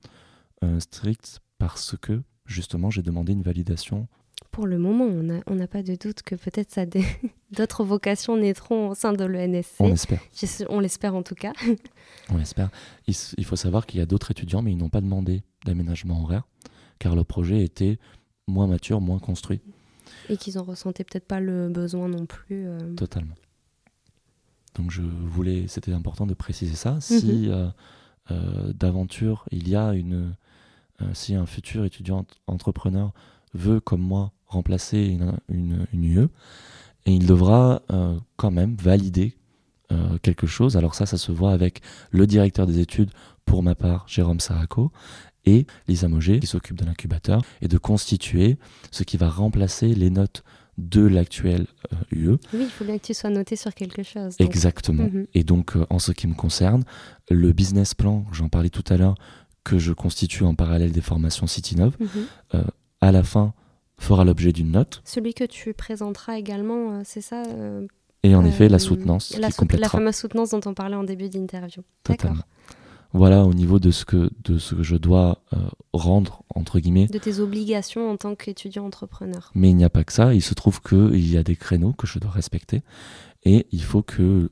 stricts 0.78 1.40
parce 1.58 1.96
que 2.00 2.22
justement 2.46 2.90
j'ai 2.90 3.02
demandé 3.02 3.32
une 3.32 3.42
validation 3.42 4.08
pour 4.54 4.68
le 4.68 4.78
moment, 4.78 5.06
on 5.46 5.54
n'a 5.56 5.66
pas 5.66 5.82
de 5.82 5.96
doute 5.96 6.22
que 6.22 6.36
peut-être 6.36 6.78
d'autres 7.50 7.82
vocations 7.82 8.36
naîtront 8.36 8.90
au 8.90 8.94
sein 8.94 9.12
de 9.12 9.24
l'ENSC. 9.24 9.80
On 9.80 9.88
l'espère. 9.88 10.20
On 10.68 10.78
l'espère 10.78 11.16
en 11.16 11.24
tout 11.24 11.34
cas. 11.34 11.52
On 12.30 12.36
l'espère. 12.36 12.70
Il, 13.08 13.44
faut 13.44 13.56
savoir 13.56 13.84
qu'il 13.84 13.98
y 13.98 14.02
a 14.02 14.06
d'autres 14.06 14.30
étudiants, 14.30 14.62
mais 14.62 14.70
ils 14.70 14.78
n'ont 14.78 14.88
pas 14.88 15.00
demandé 15.00 15.42
d'aménagement 15.66 16.22
horaire, 16.22 16.44
car 17.00 17.16
le 17.16 17.24
projet 17.24 17.64
était 17.64 17.98
moins 18.46 18.68
mature, 18.68 19.00
moins 19.00 19.18
construit. 19.18 19.60
Et 20.28 20.36
qu'ils 20.36 20.54
n'en 20.54 20.62
ressentaient 20.62 21.04
peut-être 21.04 21.26
pas 21.26 21.40
le 21.40 21.68
besoin 21.68 22.08
non 22.08 22.24
plus. 22.24 22.68
Euh. 22.68 22.94
Totalement. 22.94 23.34
Donc 24.76 24.92
je 24.92 25.02
voulais, 25.02 25.66
c'était 25.66 25.92
important 25.92 26.26
de 26.26 26.34
préciser 26.34 26.76
ça. 26.76 27.00
Si 27.00 27.48
mhm. 27.48 27.50
euh, 27.50 27.68
euh, 28.30 28.72
d'aventure 28.72 29.46
il 29.50 29.68
y 29.68 29.74
a 29.74 29.92
une, 29.92 30.34
si 31.12 31.34
un 31.34 31.46
futur 31.46 31.84
étudiant 31.84 32.24
entrepreneur 32.46 33.12
veut, 33.54 33.80
comme 33.80 34.02
moi, 34.02 34.32
remplacer 34.46 35.18
une, 35.48 35.86
UE, 35.92 36.28
et 37.06 37.12
il 37.12 37.26
devra 37.26 37.82
euh, 37.92 38.18
quand 38.36 38.50
même 38.50 38.76
valider 38.76 39.36
euh, 39.92 40.18
quelque 40.22 40.46
chose. 40.46 40.76
Alors 40.76 40.94
ça, 40.94 41.06
ça 41.06 41.18
se 41.18 41.32
voit 41.32 41.52
avec 41.52 41.80
le 42.10 42.26
directeur 42.26 42.66
des 42.66 42.80
études, 42.80 43.10
pour 43.44 43.62
ma 43.62 43.74
part, 43.74 44.04
Jérôme 44.08 44.40
Saraco, 44.40 44.90
et 45.44 45.66
Lisa 45.88 46.08
Moget, 46.08 46.40
qui 46.40 46.46
s'occupe 46.46 46.78
de 46.78 46.86
l'incubateur, 46.86 47.42
et 47.60 47.68
de 47.68 47.76
constituer 47.76 48.56
ce 48.90 49.02
qui 49.02 49.18
va 49.18 49.28
remplacer 49.28 49.94
les 49.94 50.08
notes 50.08 50.42
de 50.78 51.02
l'actuel 51.02 51.66
UE. 52.10 52.30
Euh, 52.30 52.38
oui, 52.54 52.62
il 52.62 52.70
faut 52.70 52.84
bien 52.84 52.98
que 52.98 53.04
tu 53.04 53.14
sois 53.14 53.30
noté 53.30 53.54
sur 53.54 53.74
quelque 53.74 54.02
chose. 54.02 54.34
Exactement. 54.38 55.04
Mhm. 55.04 55.26
Et 55.34 55.44
donc, 55.44 55.74
en 55.90 55.98
ce 55.98 56.12
qui 56.12 56.26
me 56.26 56.34
concerne, 56.34 56.84
le 57.30 57.52
business 57.52 57.94
plan, 57.94 58.24
j'en 58.32 58.48
parlais 58.48 58.70
tout 58.70 58.84
à 58.88 58.96
l'heure, 58.96 59.14
que 59.62 59.78
je 59.78 59.92
constitue 59.92 60.44
en 60.44 60.54
parallèle 60.54 60.92
des 60.92 61.00
formations 61.00 61.46
CityNov, 61.46 61.96
mhm 62.00 62.64
à 63.04 63.12
la 63.12 63.22
fin 63.22 63.52
fera 63.98 64.24
l'objet 64.24 64.52
d'une 64.52 64.72
note. 64.72 65.02
Celui 65.04 65.34
que 65.34 65.44
tu 65.44 65.72
présenteras 65.74 66.38
également, 66.38 66.92
euh, 66.92 67.02
c'est 67.04 67.20
ça 67.20 67.42
euh, 67.46 67.86
Et 68.22 68.34
en 68.34 68.44
effet, 68.44 68.68
la 68.68 68.76
euh, 68.76 68.78
soutenance 68.78 69.36
la, 69.38 69.50
qui. 69.50 69.76
La 69.76 69.88
fameuse 69.88 70.16
soutenance 70.16 70.50
dont 70.50 70.60
on 70.66 70.74
parlait 70.74 70.96
en 70.96 71.04
début 71.04 71.28
d'interview. 71.28 71.82
Totalement. 72.02 72.42
Voilà 73.12 73.44
au 73.44 73.54
niveau 73.54 73.78
de 73.78 73.92
ce 73.92 74.04
que, 74.04 74.30
de 74.42 74.58
ce 74.58 74.74
que 74.74 74.82
je 74.82 74.96
dois 74.96 75.40
rendre, 75.92 76.42
entre 76.52 76.80
guillemets. 76.80 77.06
De 77.06 77.18
tes 77.18 77.38
obligations 77.38 78.10
en 78.10 78.16
tant 78.16 78.34
qu'étudiant 78.34 78.84
entrepreneur. 78.84 79.52
Mais 79.54 79.70
il 79.70 79.76
n'y 79.76 79.84
a 79.84 79.90
pas 79.90 80.02
que 80.02 80.12
ça. 80.12 80.34
Il 80.34 80.42
se 80.42 80.52
trouve 80.52 80.82
qu'il 80.82 81.30
y 81.30 81.36
a 81.36 81.44
des 81.44 81.54
créneaux 81.54 81.92
que 81.92 82.08
je 82.08 82.18
dois 82.18 82.32
respecter. 82.32 82.82
Et 83.44 83.68
il 83.70 83.84
faut 83.84 84.02
que 84.02 84.50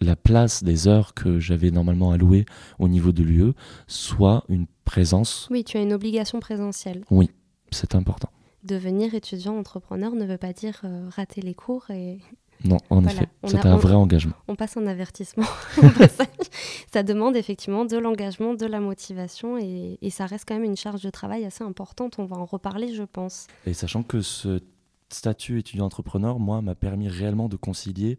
la 0.00 0.14
place 0.14 0.62
des 0.62 0.86
heures 0.86 1.12
que 1.12 1.40
j'avais 1.40 1.72
normalement 1.72 2.12
allouées 2.12 2.46
au 2.78 2.86
niveau 2.86 3.10
de 3.10 3.24
l'UE 3.24 3.52
soit 3.88 4.44
une 4.48 4.66
présence. 4.84 5.48
Oui, 5.50 5.64
tu 5.64 5.76
as 5.76 5.82
une 5.82 5.92
obligation 5.92 6.38
présentielle. 6.38 7.02
Oui, 7.10 7.30
c'est 7.70 7.94
important. 7.94 8.30
Devenir 8.64 9.14
étudiant 9.14 9.56
entrepreneur 9.56 10.14
ne 10.14 10.24
veut 10.24 10.38
pas 10.38 10.52
dire 10.52 10.80
euh, 10.84 11.08
rater 11.14 11.40
les 11.40 11.54
cours 11.54 11.90
et. 11.90 12.18
Non, 12.64 12.78
en 12.90 13.04
effet, 13.04 13.28
c'est 13.44 13.64
un 13.66 13.76
vrai 13.76 13.94
engagement. 13.94 14.34
On 14.48 14.56
passe 14.56 14.76
un 14.76 14.88
avertissement. 14.88 15.46
ça 16.92 17.04
demande 17.04 17.36
effectivement 17.36 17.84
de 17.84 17.96
l'engagement, 17.96 18.54
de 18.54 18.66
la 18.66 18.80
motivation 18.80 19.56
et, 19.58 19.96
et, 20.02 20.10
ça 20.10 20.26
reste 20.26 20.44
quand 20.48 20.54
même 20.54 20.64
une 20.64 20.76
charge 20.76 21.00
de 21.00 21.10
travail 21.10 21.44
assez 21.44 21.62
importante. 21.62 22.18
On 22.18 22.24
va 22.24 22.36
en 22.36 22.44
reparler, 22.44 22.92
je 22.92 23.04
pense. 23.04 23.46
Et 23.64 23.74
sachant 23.74 24.02
que 24.02 24.22
ce 24.22 24.60
statut 25.08 25.60
étudiant-entrepreneur, 25.60 26.38
moi, 26.38 26.60
m'a 26.60 26.74
permis 26.74 27.08
réellement 27.08 27.48
de 27.48 27.56
concilier 27.56 28.18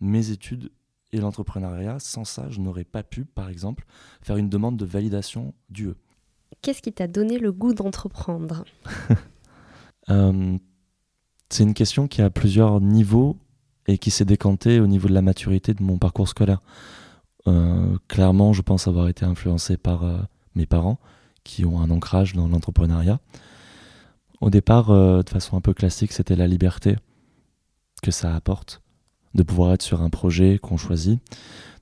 mes 0.00 0.30
études 0.30 0.70
et 1.12 1.18
l'entrepreneuriat. 1.18 1.98
Sans 1.98 2.24
ça, 2.24 2.48
je 2.50 2.60
n'aurais 2.60 2.84
pas 2.84 3.02
pu, 3.02 3.24
par 3.24 3.48
exemple, 3.48 3.84
faire 4.22 4.36
une 4.36 4.48
demande 4.48 4.76
de 4.76 4.84
validation 4.84 5.54
d'UE. 5.68 5.94
Qu'est-ce 6.62 6.82
qui 6.82 6.92
t'a 6.92 7.06
donné 7.06 7.38
le 7.38 7.52
goût 7.52 7.74
d'entreprendre 7.74 8.64
euh, 10.10 10.58
C'est 11.48 11.62
une 11.62 11.74
question 11.74 12.08
qui 12.08 12.22
a 12.22 12.30
plusieurs 12.30 12.80
niveaux 12.80 13.36
et 13.86 13.98
qui 13.98 14.10
s'est 14.10 14.24
décantée 14.24 14.80
au 14.80 14.86
niveau 14.86 15.08
de 15.08 15.14
la 15.14 15.22
maturité 15.22 15.74
de 15.74 15.82
mon 15.82 15.98
parcours 15.98 16.28
scolaire. 16.28 16.60
Euh, 17.46 17.96
clairement, 18.08 18.52
je 18.52 18.62
pense 18.62 18.88
avoir 18.88 19.08
été 19.08 19.24
influencé 19.24 19.76
par 19.76 20.04
euh, 20.04 20.18
mes 20.54 20.66
parents 20.66 20.98
qui 21.44 21.64
ont 21.64 21.80
un 21.80 21.90
ancrage 21.90 22.34
dans 22.34 22.48
l'entrepreneuriat. 22.48 23.20
Au 24.40 24.50
départ, 24.50 24.88
de 24.88 25.28
façon 25.28 25.56
un 25.56 25.60
peu 25.60 25.74
classique, 25.74 26.12
c'était 26.12 26.36
la 26.36 26.46
liberté 26.46 26.96
que 28.02 28.10
ça 28.10 28.34
apporte 28.34 28.80
de 29.34 29.42
pouvoir 29.42 29.72
être 29.72 29.82
sur 29.82 30.02
un 30.02 30.10
projet 30.10 30.58
qu'on 30.58 30.76
choisit, 30.76 31.20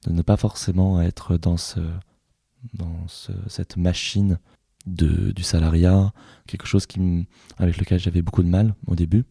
de 0.06 0.12
ne 0.12 0.22
pas 0.22 0.36
forcément 0.36 1.00
être 1.00 1.36
dans, 1.36 1.56
ce, 1.56 1.80
dans 2.74 3.06
cette 3.48 3.76
machine 3.76 4.38
du 4.86 5.42
salariat, 5.42 6.12
quelque 6.46 6.66
chose 6.66 6.86
qui 6.86 7.26
avec 7.58 7.78
lequel 7.78 7.98
j'avais 7.98 8.22
beaucoup 8.22 8.42
de 8.42 8.48
mal 8.48 8.74
au 8.86 8.94
début. 8.94 9.24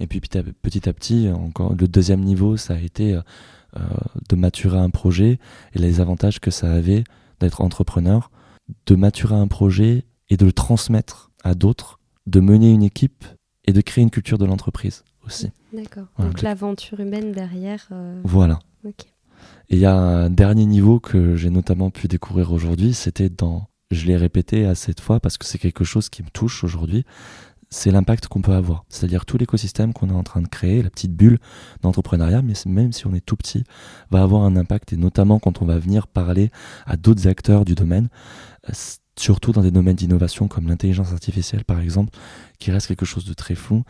Et 0.00 0.06
puis 0.06 0.20
petit 0.20 0.88
à 0.88 0.92
petit, 0.92 1.28
encore 1.28 1.74
le 1.74 1.86
deuxième 1.88 2.20
niveau, 2.20 2.56
ça 2.56 2.74
a 2.74 2.78
été 2.78 3.18
euh, 3.76 3.80
de 4.28 4.36
maturer 4.36 4.78
un 4.78 4.90
projet 4.90 5.38
et 5.74 5.78
les 5.78 6.00
avantages 6.00 6.40
que 6.40 6.50
ça 6.50 6.70
avait 6.70 7.04
d'être 7.40 7.62
entrepreneur, 7.62 8.30
de 8.84 8.94
maturer 8.94 9.34
un 9.34 9.48
projet 9.48 10.04
et 10.28 10.36
de 10.36 10.44
le 10.44 10.52
transmettre 10.52 11.30
à 11.42 11.54
d'autres, 11.54 11.98
de 12.26 12.40
mener 12.40 12.70
une 12.70 12.82
équipe 12.82 13.24
et 13.64 13.72
de 13.72 13.80
créer 13.80 14.02
une 14.02 14.10
culture 14.10 14.36
de 14.36 14.44
l'entreprise 14.44 15.04
aussi. 15.24 15.50
D'accord. 15.72 16.06
Donc 16.18 16.42
l'aventure 16.42 17.00
humaine 17.00 17.32
derrière. 17.32 17.88
Euh, 17.92 18.20
voilà. 18.24 18.58
Et 18.84 18.92
il 19.70 19.78
y 19.78 19.86
a 19.86 19.94
un 19.94 20.28
dernier 20.28 20.66
niveau 20.66 21.00
que 21.00 21.34
j'ai 21.36 21.48
notamment 21.48 21.90
pu 21.90 22.08
découvrir 22.08 22.52
aujourd'hui, 22.52 22.92
c'était 22.92 23.30
dans 23.30 23.68
je 23.92 24.06
l'ai 24.06 24.16
répété 24.16 24.66
à 24.66 24.74
cette 24.74 25.00
fois 25.00 25.20
parce 25.20 25.38
que 25.38 25.44
c'est 25.44 25.58
quelque 25.58 25.84
chose 25.84 26.08
qui 26.08 26.22
me 26.22 26.30
touche 26.30 26.64
aujourd'hui, 26.64 27.04
c'est 27.72 27.90
l'impact 27.90 28.28
qu'on 28.28 28.42
peut 28.42 28.52
avoir. 28.52 28.84
C'est-à-dire 28.88 29.24
tout 29.24 29.38
l'écosystème 29.38 29.92
qu'on 29.92 30.10
est 30.10 30.14
en 30.14 30.22
train 30.22 30.42
de 30.42 30.46
créer, 30.46 30.82
la 30.82 30.90
petite 30.90 31.14
bulle 31.14 31.38
d'entrepreneuriat, 31.80 32.42
mais 32.42 32.52
même 32.66 32.92
si 32.92 33.06
on 33.06 33.14
est 33.14 33.24
tout 33.24 33.36
petit, 33.36 33.64
va 34.10 34.22
avoir 34.22 34.42
un 34.42 34.56
impact, 34.56 34.92
et 34.92 34.96
notamment 34.96 35.38
quand 35.38 35.62
on 35.62 35.64
va 35.64 35.78
venir 35.78 36.06
parler 36.06 36.50
à 36.86 36.96
d'autres 36.96 37.26
acteurs 37.28 37.64
du 37.64 37.74
domaine, 37.74 38.08
euh, 38.68 38.72
surtout 39.18 39.52
dans 39.52 39.62
des 39.62 39.70
domaines 39.70 39.96
d'innovation 39.96 40.48
comme 40.48 40.68
l'intelligence 40.68 41.12
artificielle 41.12 41.64
par 41.64 41.80
exemple, 41.80 42.16
qui 42.58 42.70
reste 42.70 42.88
quelque 42.88 43.06
chose 43.06 43.24
de 43.24 43.34
très 43.34 43.54
fou 43.54 43.84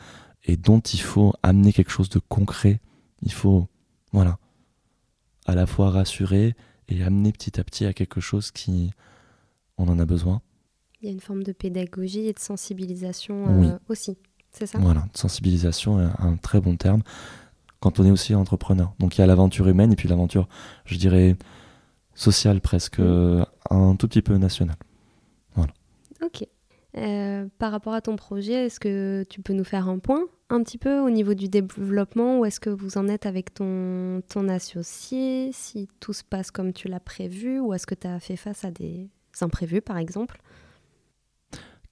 et 0.45 0.57
dont 0.57 0.81
il 0.81 1.01
faut 1.01 1.33
amener 1.43 1.73
quelque 1.73 1.91
chose 1.91 2.09
de 2.09 2.21
concret. 2.21 2.81
Il 3.23 3.33
faut, 3.33 3.69
voilà, 4.13 4.39
à 5.47 5.55
la 5.55 5.67
fois 5.67 5.91
rassurer 5.91 6.55
et 6.89 7.03
amener 7.03 7.33
petit 7.33 7.59
à 7.59 7.65
petit 7.65 7.85
à 7.85 7.93
quelque 7.93 8.21
chose 8.21 8.51
qui, 8.51 8.93
on 9.79 9.89
en 9.89 9.99
a 9.99 10.05
besoin. 10.05 10.41
Il 11.01 11.07
y 11.07 11.09
a 11.09 11.13
une 11.13 11.21
forme 11.21 11.43
de 11.43 11.53
pédagogie 11.53 12.27
et 12.27 12.33
de 12.33 12.39
sensibilisation 12.39 13.47
euh, 13.49 13.79
aussi, 13.89 14.17
c'est 14.53 14.67
ça? 14.67 14.79
Voilà, 14.79 15.07
sensibilisation 15.15 16.01
est 16.01 16.11
un 16.19 16.37
très 16.37 16.61
bon 16.61 16.77
terme 16.77 17.03
quand 17.81 17.99
on 17.99 18.05
est 18.05 18.11
aussi 18.11 18.35
entrepreneur. 18.35 18.95
Donc 19.01 19.19
il 19.19 19.21
y 19.21 19.25
a 19.25 19.27
l'aventure 19.27 19.67
humaine 19.67 19.93
et 19.93 19.97
puis 19.97 20.09
l'aventure, 20.09 20.49
je 20.85 20.97
dirais, 20.97 21.37
sociale 22.15 22.61
presque, 22.61 23.01
mm. 23.01 23.45
un 23.71 23.97
tout 23.97 24.09
petit 24.09 24.23
peu 24.23 24.37
nationale. 24.37 24.77
Voilà. 25.55 25.73
Ok. 26.23 26.47
Euh, 26.97 27.47
par 27.59 27.73
rapport 27.73 27.95
à 27.95 28.03
ton 28.03 28.17
projet, 28.17 28.67
est-ce 28.67 28.79
que 28.79 29.25
tu 29.29 29.41
peux 29.41 29.55
nous 29.55 29.65
faire 29.65 29.89
un 29.89 29.99
point 29.99 30.27
un 30.51 30.63
petit 30.63 30.79
peu 30.79 31.01
au 31.01 31.11
niveau 31.11 31.35
du 31.35 31.49
développement? 31.49 32.39
Où 32.39 32.45
est-ce 32.45 32.61
que 32.61 32.71
vous 32.71 32.99
en 32.99 33.09
êtes 33.09 33.27
avec 33.27 33.55
ton, 33.55 34.23
ton 34.29 34.49
associé? 34.49 35.51
Si 35.53 35.89
tout 36.01 36.13
se 36.13 36.23
passe 36.23 36.51
comme 36.51 36.73
tu 36.73 36.89
l'as 36.89 37.01
prévu 37.01 37.59
Ou 37.59 37.73
est-ce 37.73 37.87
que 37.87 37.95
tu 37.95 38.07
as 38.07 38.21
fait 38.21 38.37
face 38.37 38.65
à 38.65 38.71
des 38.71 39.09
imprévus 39.41 39.81
par 39.81 39.99
exemple 39.99 40.39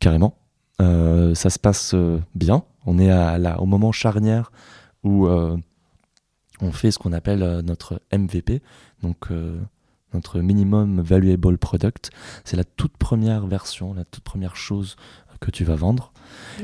carrément. 0.01 0.37
Euh, 0.81 1.35
ça 1.35 1.51
se 1.51 1.59
passe 1.59 1.93
euh, 1.95 2.19
bien. 2.35 2.65
On 2.87 2.99
est 2.99 3.11
à, 3.11 3.61
au 3.61 3.67
moment 3.67 3.93
charnière 3.93 4.51
où 5.05 5.27
euh, 5.27 5.57
on 6.61 6.73
fait 6.73 6.91
ce 6.91 6.99
qu'on 6.99 7.13
appelle 7.13 7.61
notre 7.61 8.03
MVP, 8.13 8.63
donc 9.03 9.29
notre 10.13 10.41
minimum 10.41 11.01
valuable 11.01 11.57
product. 11.59 12.11
C'est 12.45 12.57
la 12.57 12.65
toute 12.65 12.97
première 12.97 13.47
version, 13.47 13.95
la 13.95 14.05
toute 14.05 14.25
première 14.25 14.57
chose 14.57 14.97
que 15.41 15.51
tu 15.51 15.65
vas 15.65 15.77
vendre. 15.77 16.13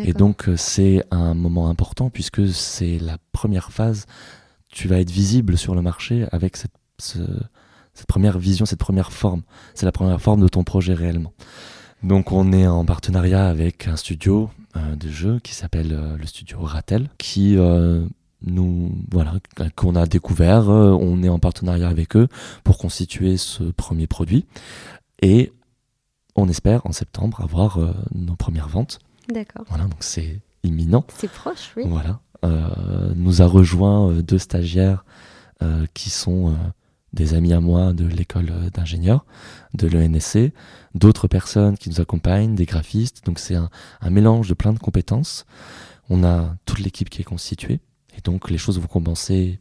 Et 0.01 0.13
donc 0.13 0.51
c'est 0.57 1.03
un 1.11 1.33
moment 1.35 1.71
important 1.71 2.11
puisque 2.11 2.49
c'est 2.49 2.99
la 2.99 3.17
première 3.33 3.73
phase. 3.73 4.07
Tu 4.69 4.89
vas 4.89 5.01
être 5.01 5.11
visible 5.11 5.57
sur 5.57 5.75
le 5.75 5.81
marché 5.81 6.27
avec 6.31 6.59
cette, 6.59 7.19
cette 7.97 8.07
première 8.07 8.39
vision, 8.39 8.67
cette 8.67 8.79
première 8.79 9.11
forme. 9.11 9.43
C'est 9.75 9.87
la 9.87 9.93
première 9.93 10.21
forme 10.21 10.43
de 10.43 10.49
ton 10.49 10.65
projet 10.65 10.93
réellement. 10.93 11.33
Donc 12.03 12.31
on 12.31 12.53
est 12.53 12.67
en 12.67 12.85
partenariat 12.85 13.49
avec 13.49 13.89
un 13.89 13.97
studio 13.97 14.51
euh, 14.77 14.97
de 14.97 15.09
jeux 15.09 15.41
qui 15.41 15.55
s'appelle 15.55 15.93
euh, 15.93 16.17
le 16.19 16.27
studio 16.27 16.61
Ratel, 16.61 17.09
qui 17.17 17.57
euh, 17.57 18.07
nous 18.43 18.93
voilà 19.11 19.33
qu'on 19.77 19.97
a 19.97 20.07
découvert. 20.07 20.69
on 20.69 21.23
est 21.23 21.31
en 21.31 21.39
partenariat 21.39 21.89
avec 21.89 22.17
eux 22.17 22.29
pour 22.65 22.77
constituer 22.77 23.39
ce 23.39 23.65
premier 23.65 24.07
produit 24.07 24.45
et 25.23 25.53
on 26.35 26.51
espère 26.51 26.85
en 26.85 26.93
septembre 26.93 27.41
avoir 27.41 27.79
nos 28.15 28.37
premières 28.37 28.69
ventes. 28.69 28.99
D'accord. 29.33 29.65
Voilà, 29.69 29.85
donc 29.85 30.01
c'est 30.01 30.39
imminent. 30.65 31.07
C'est 31.17 31.31
proche, 31.31 31.73
oui. 31.79 31.85
Voilà. 31.87 32.21
nous 33.15 33.41
a 33.41 33.47
rejoint 33.47 34.13
deux 34.21 34.39
stagiaires 34.39 35.07
qui 35.95 36.11
sont 36.11 36.55
des 37.17 37.35
amis 37.35 37.53
à 37.53 37.61
moi 37.61 37.93
de 37.93 38.07
l'école 38.07 38.53
d'ingénieur 38.73 39.25
de 39.75 39.89
l'ENSC, 39.89 40.53
d'autres 40.95 41.27
personnes 41.27 41.77
qui 41.77 41.89
nous 41.91 42.01
accompagnent, 42.01 42.55
des 42.55 42.67
graphistes. 42.67 43.25
Donc 43.25 43.39
c'est 43.39 43.57
un, 43.57 43.71
mélange 44.09 44.49
de 44.49 44.55
plein 44.55 44.73
de 44.73 44.79
compétences. 44.79 45.47
On 46.09 46.23
a 46.23 46.55
toute 46.67 46.79
l'équipe 46.79 47.11
qui 47.11 47.23
est 47.23 47.25
constituée 47.25 47.81
et 48.17 48.21
donc 48.21 48.51
les 48.51 48.59
choses 48.59 48.79
vont 48.79 48.87
commencer 48.87 49.59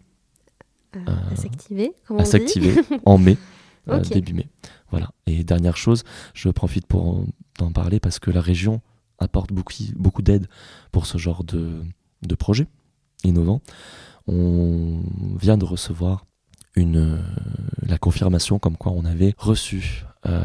euh, 0.96 1.00
à 1.08 1.12
euh, 1.12 1.36
s'activer, 1.36 1.94
à 2.18 2.26
s'activer 2.26 2.76
en 3.06 3.18
mai, 3.18 3.38
euh, 3.90 4.00
début 4.02 4.34
mai. 4.34 4.48
Voilà. 4.92 5.10
Et 5.26 5.44
dernière 5.44 5.78
chose, 5.78 6.04
je 6.34 6.50
profite 6.50 6.86
pour 6.86 7.26
en, 7.60 7.72
parler 7.72 8.00
parce 8.00 8.20
que 8.20 8.32
la 8.32 8.42
région 8.42 8.82
apporte 9.18 9.52
beaucoup, 9.52 9.74
beaucoup 9.96 10.22
d'aide 10.22 10.48
pour 10.92 11.06
ce 11.06 11.18
genre 11.18 11.44
de, 11.44 11.82
de 12.22 12.36
projet 12.36 12.68
innovant. 13.24 13.62
On 14.28 15.02
vient 15.40 15.58
de 15.58 15.66
recevoir 15.66 16.26
une, 16.76 16.98
euh, 16.98 17.18
la 17.86 17.98
confirmation 17.98 18.60
comme 18.60 18.78
quoi 18.78 18.92
on 18.92 19.06
avait 19.06 19.34
reçu 19.38 20.06
euh, 20.26 20.44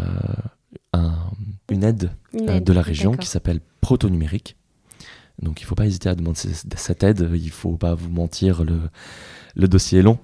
une 1.69 1.85
aide, 1.85 2.11
euh, 2.35 2.61
de 2.61 2.73
la 2.73 2.83
région 2.83 3.13
qui 3.17 3.27
s'appelle 3.27 3.61
Proto-Numérique. 3.81 4.57
Donc 5.41 5.61
il 5.61 5.65
ne 5.65 5.69
faut 5.69 5.75
pas 5.75 5.87
hésiter 5.87 6.09
à 6.09 6.15
demander 6.15 6.39
cette 6.77 7.03
aide, 7.03 7.31
il 7.33 7.45
ne 7.45 7.51
faut 7.51 7.77
pas 7.77 7.95
vous 7.95 8.11
mentir, 8.11 8.65
le, 8.65 8.81
le 9.55 9.69
dossier 9.69 10.01
est 10.01 10.03
long. 10.03 10.19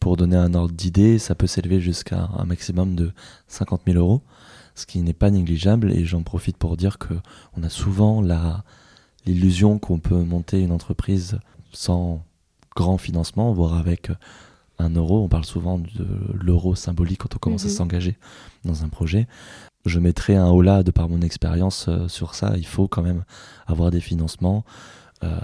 Pour 0.00 0.16
donner 0.16 0.36
un 0.36 0.54
ordre 0.54 0.74
d'idée, 0.74 1.18
ça 1.18 1.36
peut 1.36 1.46
s'élever 1.46 1.80
jusqu'à 1.80 2.28
un 2.36 2.44
maximum 2.44 2.96
de 2.96 3.12
50 3.46 3.82
000 3.86 3.98
euros, 3.98 4.22
ce 4.74 4.86
qui 4.86 5.00
n'est 5.02 5.12
pas 5.12 5.30
négligeable. 5.30 5.92
Et 5.92 6.04
j'en 6.04 6.24
profite 6.24 6.56
pour 6.56 6.76
dire 6.76 6.98
qu'on 6.98 7.62
a 7.62 7.68
souvent 7.68 8.20
l'illusion 9.24 9.78
qu'on 9.78 10.00
peut 10.00 10.20
monter 10.24 10.60
une 10.60 10.72
entreprise 10.72 11.38
sans 11.70 12.24
grand 12.74 12.98
financement, 12.98 13.52
voire 13.52 13.74
avec 13.74 14.10
un 14.78 14.90
euro. 14.90 15.24
On 15.24 15.28
parle 15.28 15.44
souvent 15.44 15.78
de 15.78 16.06
l'euro 16.34 16.74
symbolique 16.74 17.18
quand 17.18 17.34
on 17.34 17.38
commence 17.38 17.64
à 17.64 17.68
mhm. 17.68 17.74
s'engager 17.74 18.16
dans 18.64 18.84
un 18.84 18.88
projet. 18.88 19.26
Je 19.84 20.00
mettrai 20.00 20.36
un 20.36 20.48
haut 20.48 20.62
là 20.62 20.82
de 20.82 20.90
par 20.90 21.08
mon 21.08 21.22
expérience 21.22 21.86
euh, 21.88 22.08
sur 22.08 22.34
ça. 22.34 22.54
Il 22.56 22.66
faut 22.66 22.88
quand 22.88 23.02
même 23.02 23.24
avoir 23.66 23.90
des 23.90 24.00
financements. 24.00 24.64
Euh, 25.24 25.38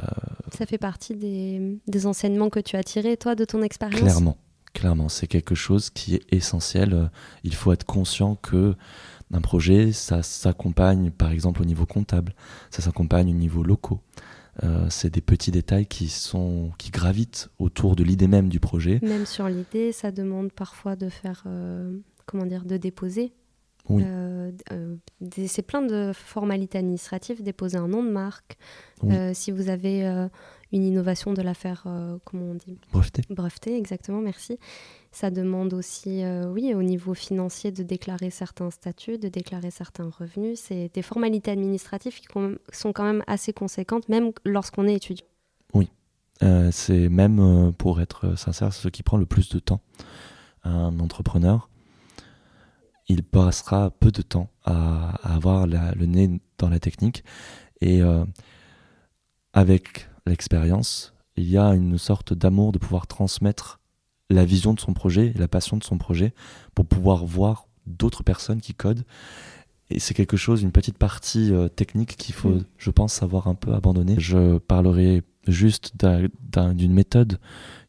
ça 0.52 0.66
fait 0.66 0.78
partie 0.78 1.14
des, 1.16 2.06
enseignements 2.06 2.50
que 2.50 2.60
tu 2.60 2.76
as 2.76 2.84
tirés, 2.84 3.16
toi, 3.16 3.34
de 3.34 3.44
ton 3.44 3.62
expérience? 3.62 4.00
Clairement, 4.00 4.36
clairement. 4.72 5.08
C'est 5.08 5.26
quelque 5.26 5.54
chose 5.54 5.90
qui 5.90 6.14
est 6.14 6.32
essentiel. 6.32 7.10
Il 7.42 7.54
faut 7.54 7.72
être 7.72 7.84
conscient 7.84 8.36
que 8.36 8.76
un 9.32 9.40
projet, 9.40 9.92
ça 9.92 10.22
s'accompagne 10.22 11.10
par 11.10 11.32
exemple 11.32 11.60
au 11.62 11.64
niveau 11.64 11.86
comptable, 11.86 12.34
ça 12.70 12.82
s'accompagne 12.82 13.30
au 13.30 13.36
niveau 13.36 13.64
locaux, 13.64 14.00
euh, 14.62 14.86
c'est 14.88 15.10
des 15.10 15.20
petits 15.20 15.50
détails 15.50 15.86
qui, 15.86 16.08
sont, 16.08 16.70
qui 16.78 16.90
gravitent 16.90 17.50
autour 17.58 17.96
de 17.96 18.04
l'idée 18.04 18.28
même 18.28 18.48
du 18.48 18.60
projet. 18.60 19.00
Même 19.02 19.26
sur 19.26 19.48
l'idée, 19.48 19.92
ça 19.92 20.12
demande 20.12 20.52
parfois 20.52 20.96
de 20.96 21.08
faire, 21.08 21.42
euh, 21.46 21.98
comment 22.26 22.46
dire, 22.46 22.64
de 22.64 22.76
déposer. 22.76 23.32
Euh, 23.90 24.50
c'est 25.46 25.62
plein 25.62 25.82
de 25.82 26.12
formalités 26.14 26.78
administratives, 26.78 27.42
déposer 27.42 27.76
un 27.76 27.88
nom 27.88 28.02
de 28.02 28.10
marque. 28.10 28.56
si 29.34 29.50
vous 29.50 29.68
avez 29.68 30.28
une 30.74 30.84
innovation, 30.84 31.32
de 31.32 31.40
la 31.40 31.54
faire, 31.54 31.86
comment 32.24 32.50
on 32.50 32.54
dit? 32.54 32.78
Breveter. 32.92 33.22
Breveter, 33.30 33.76
exactement, 33.76 34.20
merci. 34.20 34.58
Ça 35.14 35.30
demande 35.30 35.74
aussi, 35.74 36.24
euh, 36.24 36.50
oui, 36.50 36.74
au 36.74 36.82
niveau 36.82 37.14
financier, 37.14 37.70
de 37.70 37.84
déclarer 37.84 38.30
certains 38.30 38.72
statuts, 38.72 39.16
de 39.16 39.28
déclarer 39.28 39.70
certains 39.70 40.10
revenus. 40.10 40.58
C'est 40.58 40.92
des 40.92 41.02
formalités 41.02 41.52
administratives 41.52 42.18
qui 42.18 42.26
sont 42.72 42.92
quand 42.92 43.04
même 43.04 43.22
assez 43.28 43.52
conséquentes, 43.52 44.08
même 44.08 44.32
lorsqu'on 44.44 44.88
est 44.88 44.94
étudiant. 44.94 45.24
Oui, 45.72 45.88
euh, 46.42 46.72
c'est 46.72 47.08
même, 47.08 47.38
euh, 47.38 47.70
pour 47.70 48.00
être 48.00 48.36
sincère, 48.36 48.72
ce 48.72 48.88
qui 48.88 49.04
prend 49.04 49.16
le 49.16 49.24
plus 49.24 49.50
de 49.50 49.60
temps. 49.60 49.82
Un 50.64 50.98
entrepreneur, 50.98 51.70
il 53.06 53.22
passera 53.22 53.90
peu 53.92 54.10
de 54.10 54.22
temps 54.22 54.50
à, 54.64 55.10
avoir 55.22 55.68
le 55.68 56.06
nez 56.06 56.40
dans 56.58 56.68
la 56.68 56.80
technique. 56.80 57.22
Et 57.80 58.00
avec 59.52 60.08
l'expérience, 60.26 61.14
il 61.36 61.48
y 61.48 61.58
a 61.58 61.74
une 61.74 61.98
sorte 61.98 62.32
d'amour 62.32 62.72
de 62.72 62.78
pouvoir 62.78 63.06
transmettre 63.06 63.80
la 64.30 64.44
vision 64.44 64.72
de 64.74 64.80
son 64.80 64.94
projet, 64.94 65.32
la 65.36 65.48
passion 65.48 65.76
de 65.76 65.84
son 65.84 65.98
projet, 65.98 66.32
pour 66.74 66.86
pouvoir 66.86 67.24
voir 67.24 67.66
d'autres 67.86 68.22
personnes 68.22 68.60
qui 68.60 68.74
codent. 68.74 69.04
Et 69.90 69.98
c'est 69.98 70.14
quelque 70.14 70.36
chose, 70.36 70.62
une 70.62 70.72
petite 70.72 70.96
partie 70.96 71.52
euh, 71.52 71.68
technique 71.68 72.16
qu'il 72.16 72.34
faut, 72.34 72.50
mm. 72.50 72.64
je 72.78 72.90
pense, 72.90 73.12
savoir 73.12 73.48
un 73.48 73.54
peu 73.54 73.74
abandonner. 73.74 74.16
Je 74.18 74.58
parlerai 74.58 75.22
juste 75.46 75.92
d'une 75.96 76.92
méthode 76.92 77.38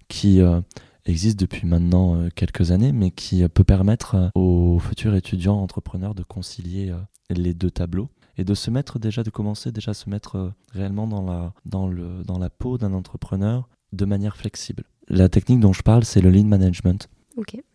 qui 0.10 0.42
euh, 0.42 0.60
existe 1.06 1.40
depuis 1.40 1.66
maintenant 1.66 2.16
euh, 2.16 2.30
quelques 2.36 2.72
années, 2.72 2.92
mais 2.92 3.12
qui 3.12 3.48
peut 3.48 3.64
permettre 3.64 4.30
aux 4.36 4.78
futurs 4.80 5.16
étudiants 5.16 5.62
entrepreneurs 5.62 6.16
de 6.16 6.24
concilier 6.24 6.94
les 7.30 7.54
deux 7.54 7.72
tableaux 7.72 8.10
et 8.38 8.44
de 8.44 8.54
se 8.54 8.72
mettre 8.72 9.00
déjà, 9.00 9.24
de 9.24 9.30
commencer 9.30 9.72
déjà 9.72 9.92
à 9.92 9.94
se 9.94 10.10
mettre 10.10 10.52
réellement 10.72 11.08
dans 11.08 11.24
la, 11.24 11.54
dans 11.66 11.88
le, 11.88 12.24
dans 12.24 12.38
la 12.38 12.50
peau 12.50 12.78
d'un 12.78 12.94
entrepreneur 12.94 13.70
de 13.94 14.06
manière 14.06 14.38
flexible. 14.38 14.84
La 15.08 15.30
technique 15.30 15.60
dont 15.60 15.74
je 15.74 15.84
parle, 15.84 16.04
c'est 16.04 16.22
le 16.22 16.30
lean 16.30 16.46
management. 16.46 17.10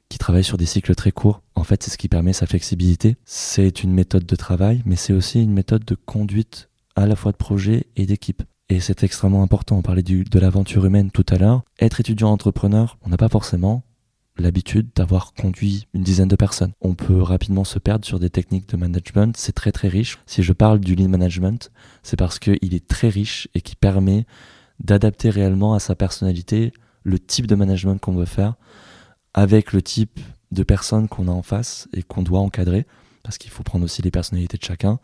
Qui 0.08 0.18
travaille 0.18 0.44
sur 0.44 0.58
des 0.58 0.66
cycles 0.66 0.94
très 0.94 1.12
courts. 1.12 1.42
En 1.54 1.62
fait, 1.62 1.82
c'est 1.82 1.90
ce 1.90 1.98
qui 1.98 2.08
permet 2.08 2.32
sa 2.32 2.46
flexibilité. 2.46 3.16
C'est 3.24 3.84
une 3.84 3.92
méthode 3.92 4.26
de 4.26 4.36
travail, 4.36 4.82
mais 4.84 4.96
c'est 4.96 5.12
aussi 5.12 5.42
une 5.42 5.52
méthode 5.52 5.84
de 5.84 5.94
conduite 5.94 6.68
à 6.96 7.06
la 7.06 7.14
fois 7.14 7.30
de 7.30 7.36
projet 7.36 7.86
et 7.96 8.06
d'équipe. 8.06 8.42
Et 8.68 8.80
c'est 8.80 9.04
extrêmement 9.04 9.42
important. 9.42 9.78
On 9.78 9.82
parlait 9.82 10.02
de 10.02 10.38
l'aventure 10.38 10.84
humaine 10.84 11.10
tout 11.10 11.26
à 11.28 11.38
l'heure. 11.38 11.62
Être 11.80 12.00
étudiant 12.00 12.30
entrepreneur, 12.30 12.98
on 13.02 13.08
n'a 13.08 13.16
pas 13.16 13.28
forcément 13.28 13.82
l'habitude 14.40 14.88
d'avoir 14.94 15.34
conduit 15.34 15.86
une 15.94 16.02
dizaine 16.02 16.28
de 16.28 16.36
personnes. 16.36 16.72
On 16.80 16.94
peut 16.94 17.22
rapidement 17.22 17.64
se 17.64 17.78
perdre 17.78 18.04
sur 18.04 18.18
des 18.18 18.30
techniques 18.30 18.68
de 18.68 18.76
management, 18.76 19.36
c'est 19.36 19.52
très 19.52 19.72
très 19.72 19.88
riche. 19.88 20.18
Si 20.26 20.42
je 20.42 20.52
parle 20.52 20.80
du 20.80 20.94
lean 20.94 21.08
management, 21.08 21.70
c'est 22.02 22.16
parce 22.16 22.38
qu'il 22.38 22.74
est 22.74 22.86
très 22.86 23.08
riche 23.08 23.48
et 23.54 23.60
qui 23.60 23.76
permet 23.76 24.26
d'adapter 24.80 25.30
réellement 25.30 25.74
à 25.74 25.78
sa 25.78 25.94
personnalité 25.94 26.72
le 27.02 27.18
type 27.18 27.46
de 27.46 27.54
management 27.54 27.98
qu'on 27.98 28.14
veut 28.14 28.24
faire 28.24 28.54
avec 29.34 29.72
le 29.72 29.82
type 29.82 30.20
de 30.50 30.62
personnes 30.62 31.08
qu'on 31.08 31.28
a 31.28 31.30
en 31.30 31.42
face 31.42 31.88
et 31.92 32.02
qu'on 32.02 32.22
doit 32.22 32.40
encadrer, 32.40 32.86
parce 33.22 33.38
qu'il 33.38 33.50
faut 33.50 33.62
prendre 33.62 33.84
aussi 33.84 34.02
les 34.02 34.10
personnalités 34.10 34.56
de 34.56 34.64
chacun, 34.64 34.98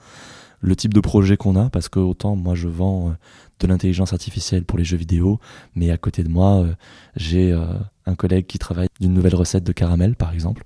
le 0.61 0.75
type 0.75 0.95
de 0.95 1.01
projet 1.01 1.37
qu'on 1.37 1.57
a, 1.57 1.71
parce 1.71 1.89
que 1.89 2.01
autant 2.01 2.35
moi 2.35 2.55
je 2.55 2.69
vends 2.69 3.11
euh, 3.11 3.13
de 3.61 3.67
l'intelligence 3.67 4.13
artificielle 4.13 4.65
pour 4.65 4.79
les 4.79 4.85
jeux 4.85 4.97
vidéo, 4.97 5.39
mais 5.75 5.91
à 5.91 5.97
côté 5.97 6.25
de 6.25 6.29
moi 6.29 6.63
euh, 6.63 6.75
j'ai 7.15 7.53
euh, 7.53 7.67
un 8.07 8.15
collègue 8.15 8.47
qui 8.47 8.59
travaille 8.59 8.89
d'une 9.01 9.13
nouvelle 9.13 9.35
recette 9.35 9.65
de 9.65 9.73
caramel 9.73 10.15
par 10.15 10.33
exemple, 10.33 10.63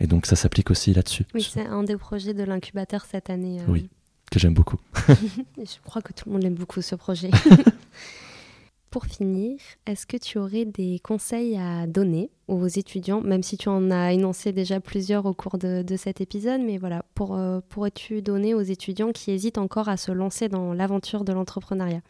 et 0.00 0.06
donc 0.06 0.26
ça 0.26 0.36
s'applique 0.36 0.70
aussi 0.70 0.92
là-dessus. 0.94 1.24
Oui, 1.34 1.42
c'est 1.42 1.66
un 1.66 1.82
des 1.82 1.96
projets 1.96 2.34
de 2.34 2.44
l'incubateur 2.44 3.04
cette 3.04 3.30
année. 3.30 3.60
Oui, 3.68 3.88
que 4.30 4.38
j'aime 4.38 4.54
beaucoup. 4.54 4.78
je 5.08 5.80
crois 5.84 6.02
que 6.02 6.12
tout 6.12 6.28
le 6.28 6.32
monde 6.32 6.44
aime 6.44 6.54
beaucoup 6.54 6.82
ce 6.82 6.94
projet. 6.94 7.30
Pour 8.90 9.06
finir, 9.06 9.58
est-ce 9.86 10.06
que 10.06 10.18
tu 10.18 10.36
aurais 10.36 10.66
des 10.66 11.00
conseils 11.02 11.56
à 11.56 11.86
donner 11.86 12.30
aux 12.46 12.66
étudiants, 12.66 13.22
même 13.22 13.42
si 13.42 13.56
tu 13.56 13.70
en 13.70 13.90
as 13.90 14.12
énoncé 14.12 14.52
déjà 14.52 14.80
plusieurs 14.80 15.24
au 15.24 15.32
cours 15.32 15.56
de, 15.56 15.82
cet 15.96 16.20
épisode, 16.20 16.60
mais 16.60 16.76
voilà, 16.76 17.02
pour, 17.14 17.34
euh, 17.34 17.60
pourrais-tu 17.70 18.20
donner 18.20 18.52
aux 18.52 18.60
étudiants 18.60 19.12
qui 19.12 19.30
hésitent 19.30 19.56
encore 19.56 19.88
à 19.88 19.96
se 19.96 20.12
lancer 20.12 20.50
dans 20.50 20.74
l'aventure 20.74 21.24
de 21.24 21.32
l'entrepreneuriat? 21.32 22.02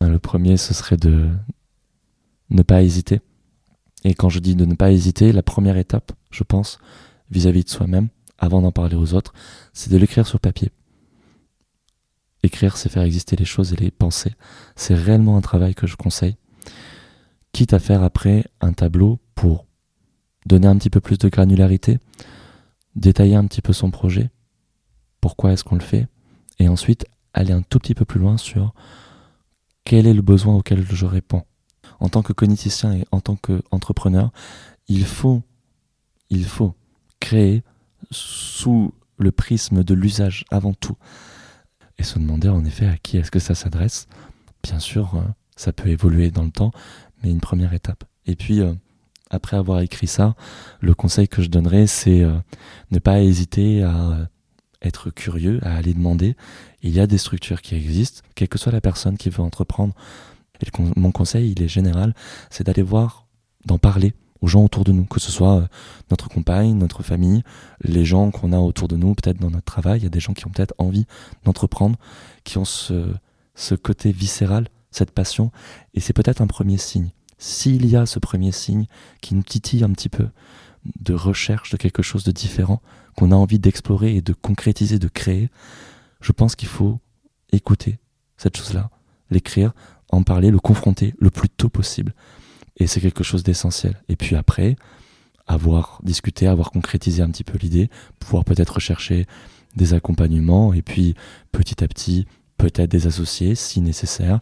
Le 0.00 0.18
premier, 0.18 0.56
ce 0.56 0.72
serait 0.72 0.96
de 0.96 1.28
ne 2.48 2.62
pas 2.62 2.82
hésiter. 2.82 3.20
Et 4.04 4.14
quand 4.14 4.28
je 4.28 4.38
dis 4.38 4.54
de 4.54 4.64
ne 4.64 4.74
pas 4.74 4.92
hésiter, 4.92 5.32
la 5.32 5.42
première 5.42 5.78
étape, 5.78 6.12
je 6.30 6.44
pense, 6.44 6.78
vis-à-vis 7.30 7.60
-vis 7.60 7.64
de 7.64 7.70
soi-même, 7.70 8.08
avant 8.38 8.60
d'en 8.60 8.72
parler 8.72 8.96
aux 8.96 9.14
autres, 9.14 9.32
c'est 9.72 9.90
de 9.90 9.96
l'écrire 9.96 10.26
sur 10.26 10.40
papier. 10.40 10.70
Écrire, 12.42 12.76
c'est 12.76 12.90
faire 12.90 13.02
exister 13.02 13.36
les 13.36 13.46
choses 13.46 13.72
et 13.72 13.76
les 13.76 13.90
penser. 13.90 14.34
C'est 14.76 14.94
réellement 14.94 15.38
un 15.38 15.40
travail 15.40 15.74
que 15.74 15.86
je 15.86 15.96
conseille. 15.96 16.36
Quitte 17.52 17.72
à 17.72 17.78
faire 17.78 18.02
après 18.02 18.44
un 18.60 18.74
tableau 18.74 19.18
pour 19.34 19.64
donner 20.44 20.66
un 20.66 20.76
petit 20.76 20.90
peu 20.90 21.00
plus 21.00 21.16
de 21.18 21.28
granularité, 21.30 21.98
détailler 22.96 23.36
un 23.36 23.46
petit 23.46 23.62
peu 23.62 23.72
son 23.72 23.90
projet, 23.90 24.30
pourquoi 25.22 25.52
est-ce 25.52 25.64
qu'on 25.64 25.76
le 25.76 25.80
fait, 25.80 26.06
et 26.58 26.68
ensuite 26.68 27.06
aller 27.32 27.52
un 27.52 27.62
tout 27.62 27.78
petit 27.78 27.94
peu 27.94 28.04
plus 28.04 28.20
loin 28.20 28.36
sur 28.36 28.74
quel 29.84 30.06
est 30.06 30.14
le 30.14 30.22
besoin 30.22 30.54
auquel 30.54 30.84
je 30.84 31.06
réponds. 31.06 31.44
En 32.00 32.08
tant 32.08 32.22
que 32.22 32.32
cogniticien 32.32 32.92
et 32.94 33.04
en 33.12 33.20
tant 33.20 33.36
qu'entrepreneur, 33.36 34.30
il 34.88 35.04
faut, 35.04 35.42
il 36.30 36.44
faut 36.44 36.74
créer 37.20 37.62
sous 38.10 38.92
le 39.18 39.32
prisme 39.32 39.84
de 39.84 39.94
l'usage 39.94 40.44
avant 40.50 40.74
tout 40.74 40.96
et 41.98 42.02
se 42.02 42.18
demander 42.18 42.48
en 42.48 42.64
effet 42.64 42.86
à 42.86 42.96
qui 42.96 43.16
est-ce 43.16 43.30
que 43.30 43.38
ça 43.38 43.54
s'adresse. 43.54 44.08
Bien 44.62 44.78
sûr, 44.78 45.14
euh, 45.14 45.22
ça 45.56 45.72
peut 45.72 45.88
évoluer 45.88 46.30
dans 46.30 46.42
le 46.42 46.50
temps, 46.50 46.72
mais 47.22 47.30
une 47.30 47.40
première 47.40 47.72
étape. 47.72 48.04
Et 48.26 48.34
puis, 48.34 48.60
euh, 48.60 48.74
après 49.30 49.56
avoir 49.56 49.80
écrit 49.80 50.06
ça, 50.06 50.34
le 50.80 50.94
conseil 50.94 51.28
que 51.28 51.42
je 51.42 51.48
donnerais, 51.48 51.86
c'est 51.86 52.22
euh, 52.22 52.36
ne 52.90 52.98
pas 52.98 53.20
hésiter 53.20 53.82
à 53.82 54.28
être 54.82 55.10
curieux, 55.10 55.60
à 55.62 55.76
aller 55.76 55.94
demander. 55.94 56.36
Il 56.82 56.90
y 56.90 57.00
a 57.00 57.06
des 57.06 57.18
structures 57.18 57.62
qui 57.62 57.74
existent, 57.74 58.22
quelle 58.34 58.48
que 58.48 58.58
soit 58.58 58.72
la 58.72 58.80
personne 58.80 59.16
qui 59.16 59.30
veut 59.30 59.42
entreprendre. 59.42 59.94
Mon 60.96 61.12
conseil, 61.12 61.52
il 61.52 61.62
est 61.62 61.68
général, 61.68 62.14
c'est 62.50 62.64
d'aller 62.64 62.82
voir, 62.82 63.26
d'en 63.66 63.78
parler 63.78 64.14
aux 64.40 64.46
gens 64.46 64.64
autour 64.64 64.84
de 64.84 64.92
nous, 64.92 65.04
que 65.04 65.20
ce 65.20 65.32
soit 65.32 65.56
euh, 65.56 65.66
notre 66.10 66.28
compagne, 66.28 66.76
notre 66.76 67.02
famille, 67.02 67.42
les 67.82 68.04
gens 68.04 68.30
qu'on 68.30 68.52
a 68.52 68.58
autour 68.58 68.88
de 68.88 68.96
nous, 68.96 69.14
peut-être 69.14 69.38
dans 69.38 69.50
notre 69.50 69.64
travail. 69.64 70.00
Il 70.00 70.02
y 70.02 70.06
a 70.06 70.10
des 70.10 70.20
gens 70.20 70.34
qui 70.34 70.46
ont 70.46 70.50
peut-être 70.50 70.74
envie 70.78 71.06
d'entreprendre, 71.44 71.98
qui 72.44 72.58
ont 72.58 72.64
ce, 72.64 73.14
ce 73.54 73.74
côté 73.74 74.12
viscéral, 74.12 74.68
cette 74.90 75.12
passion. 75.12 75.50
Et 75.94 76.00
c'est 76.00 76.12
peut-être 76.12 76.42
un 76.42 76.46
premier 76.46 76.76
signe. 76.76 77.10
S'il 77.38 77.86
y 77.86 77.96
a 77.96 78.06
ce 78.06 78.18
premier 78.18 78.52
signe 78.52 78.86
qui 79.22 79.34
nous 79.34 79.42
titille 79.42 79.82
un 79.82 79.90
petit 79.90 80.10
peu 80.10 80.28
de 81.00 81.14
recherche 81.14 81.70
de 81.70 81.76
quelque 81.78 82.02
chose 82.02 82.24
de 82.24 82.32
différent, 82.32 82.82
qu'on 83.16 83.32
a 83.32 83.36
envie 83.36 83.58
d'explorer 83.58 84.16
et 84.16 84.22
de 84.22 84.34
concrétiser, 84.34 84.98
de 84.98 85.08
créer, 85.08 85.48
je 86.20 86.32
pense 86.32 86.54
qu'il 86.54 86.68
faut 86.68 87.00
écouter 87.52 87.98
cette 88.36 88.56
chose-là, 88.56 88.90
l'écrire, 89.30 89.72
en 90.14 90.22
parler, 90.22 90.50
le 90.50 90.58
confronter 90.58 91.14
le 91.18 91.30
plus 91.30 91.48
tôt 91.48 91.68
possible. 91.68 92.14
Et 92.76 92.86
c'est 92.86 93.00
quelque 93.00 93.24
chose 93.24 93.42
d'essentiel. 93.42 94.00
Et 94.08 94.16
puis 94.16 94.36
après, 94.36 94.76
avoir 95.46 96.00
discuté, 96.02 96.46
avoir 96.46 96.70
concrétisé 96.70 97.22
un 97.22 97.30
petit 97.30 97.44
peu 97.44 97.58
l'idée, 97.58 97.90
pouvoir 98.18 98.44
peut-être 98.44 98.74
rechercher 98.74 99.26
des 99.76 99.94
accompagnements 99.94 100.72
et 100.72 100.82
puis 100.82 101.14
petit 101.52 101.82
à 101.82 101.88
petit, 101.88 102.26
peut-être 102.56 102.90
des 102.90 103.06
associés 103.06 103.54
si 103.54 103.80
nécessaire, 103.80 104.40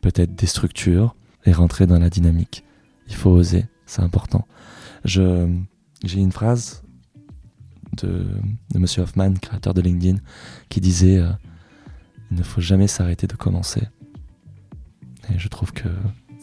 peut-être 0.00 0.34
des 0.34 0.46
structures 0.46 1.16
et 1.46 1.52
rentrer 1.52 1.86
dans 1.86 1.98
la 1.98 2.10
dynamique. 2.10 2.64
Il 3.08 3.14
faut 3.14 3.30
oser, 3.30 3.66
c'est 3.86 4.02
important. 4.02 4.46
J'ai 5.04 6.20
une 6.20 6.32
phrase 6.32 6.82
de, 7.96 8.26
de 8.72 8.78
Monsieur 8.78 9.02
Hoffman, 9.02 9.34
créateur 9.34 9.74
de 9.74 9.80
LinkedIn, 9.80 10.18
qui 10.68 10.80
disait 10.80 11.18
euh, 11.18 11.30
Il 12.30 12.38
ne 12.38 12.42
faut 12.42 12.60
jamais 12.60 12.86
s'arrêter 12.86 13.26
de 13.26 13.36
commencer. 13.36 13.82
Et 15.32 15.38
je 15.38 15.48
trouve 15.48 15.72
que 15.72 15.88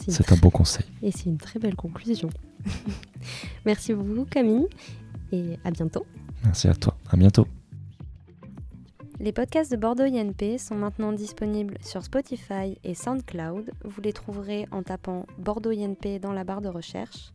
c'est 0.07 0.31
un 0.31 0.37
bon 0.37 0.49
conseil. 0.49 0.85
Et 1.01 1.11
c'est 1.11 1.25
une 1.25 1.37
très 1.37 1.59
belle 1.59 1.75
conclusion. 1.75 2.29
Merci 3.65 3.93
beaucoup 3.93 4.25
Camille 4.25 4.67
et 5.31 5.57
à 5.63 5.71
bientôt. 5.71 6.05
Merci 6.43 6.67
à 6.67 6.73
toi. 6.73 6.95
À 7.09 7.17
bientôt. 7.17 7.47
Les 9.19 9.31
podcasts 9.31 9.71
de 9.71 9.77
Bordeaux 9.77 10.03
INP 10.03 10.57
sont 10.57 10.73
maintenant 10.73 11.13
disponibles 11.13 11.77
sur 11.81 12.03
Spotify 12.03 12.79
et 12.83 12.95
SoundCloud. 12.95 13.71
Vous 13.83 14.01
les 14.01 14.13
trouverez 14.13 14.67
en 14.71 14.81
tapant 14.81 15.27
Bordeaux 15.37 15.69
INP 15.69 16.19
dans 16.19 16.33
la 16.33 16.43
barre 16.43 16.61
de 16.61 16.69
recherche. 16.69 17.31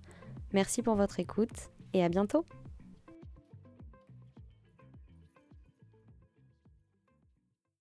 Merci 0.52 0.82
pour 0.82 0.96
votre 0.96 1.20
écoute 1.20 1.70
et 1.92 2.02
à 2.02 2.08
bientôt. 2.08 2.44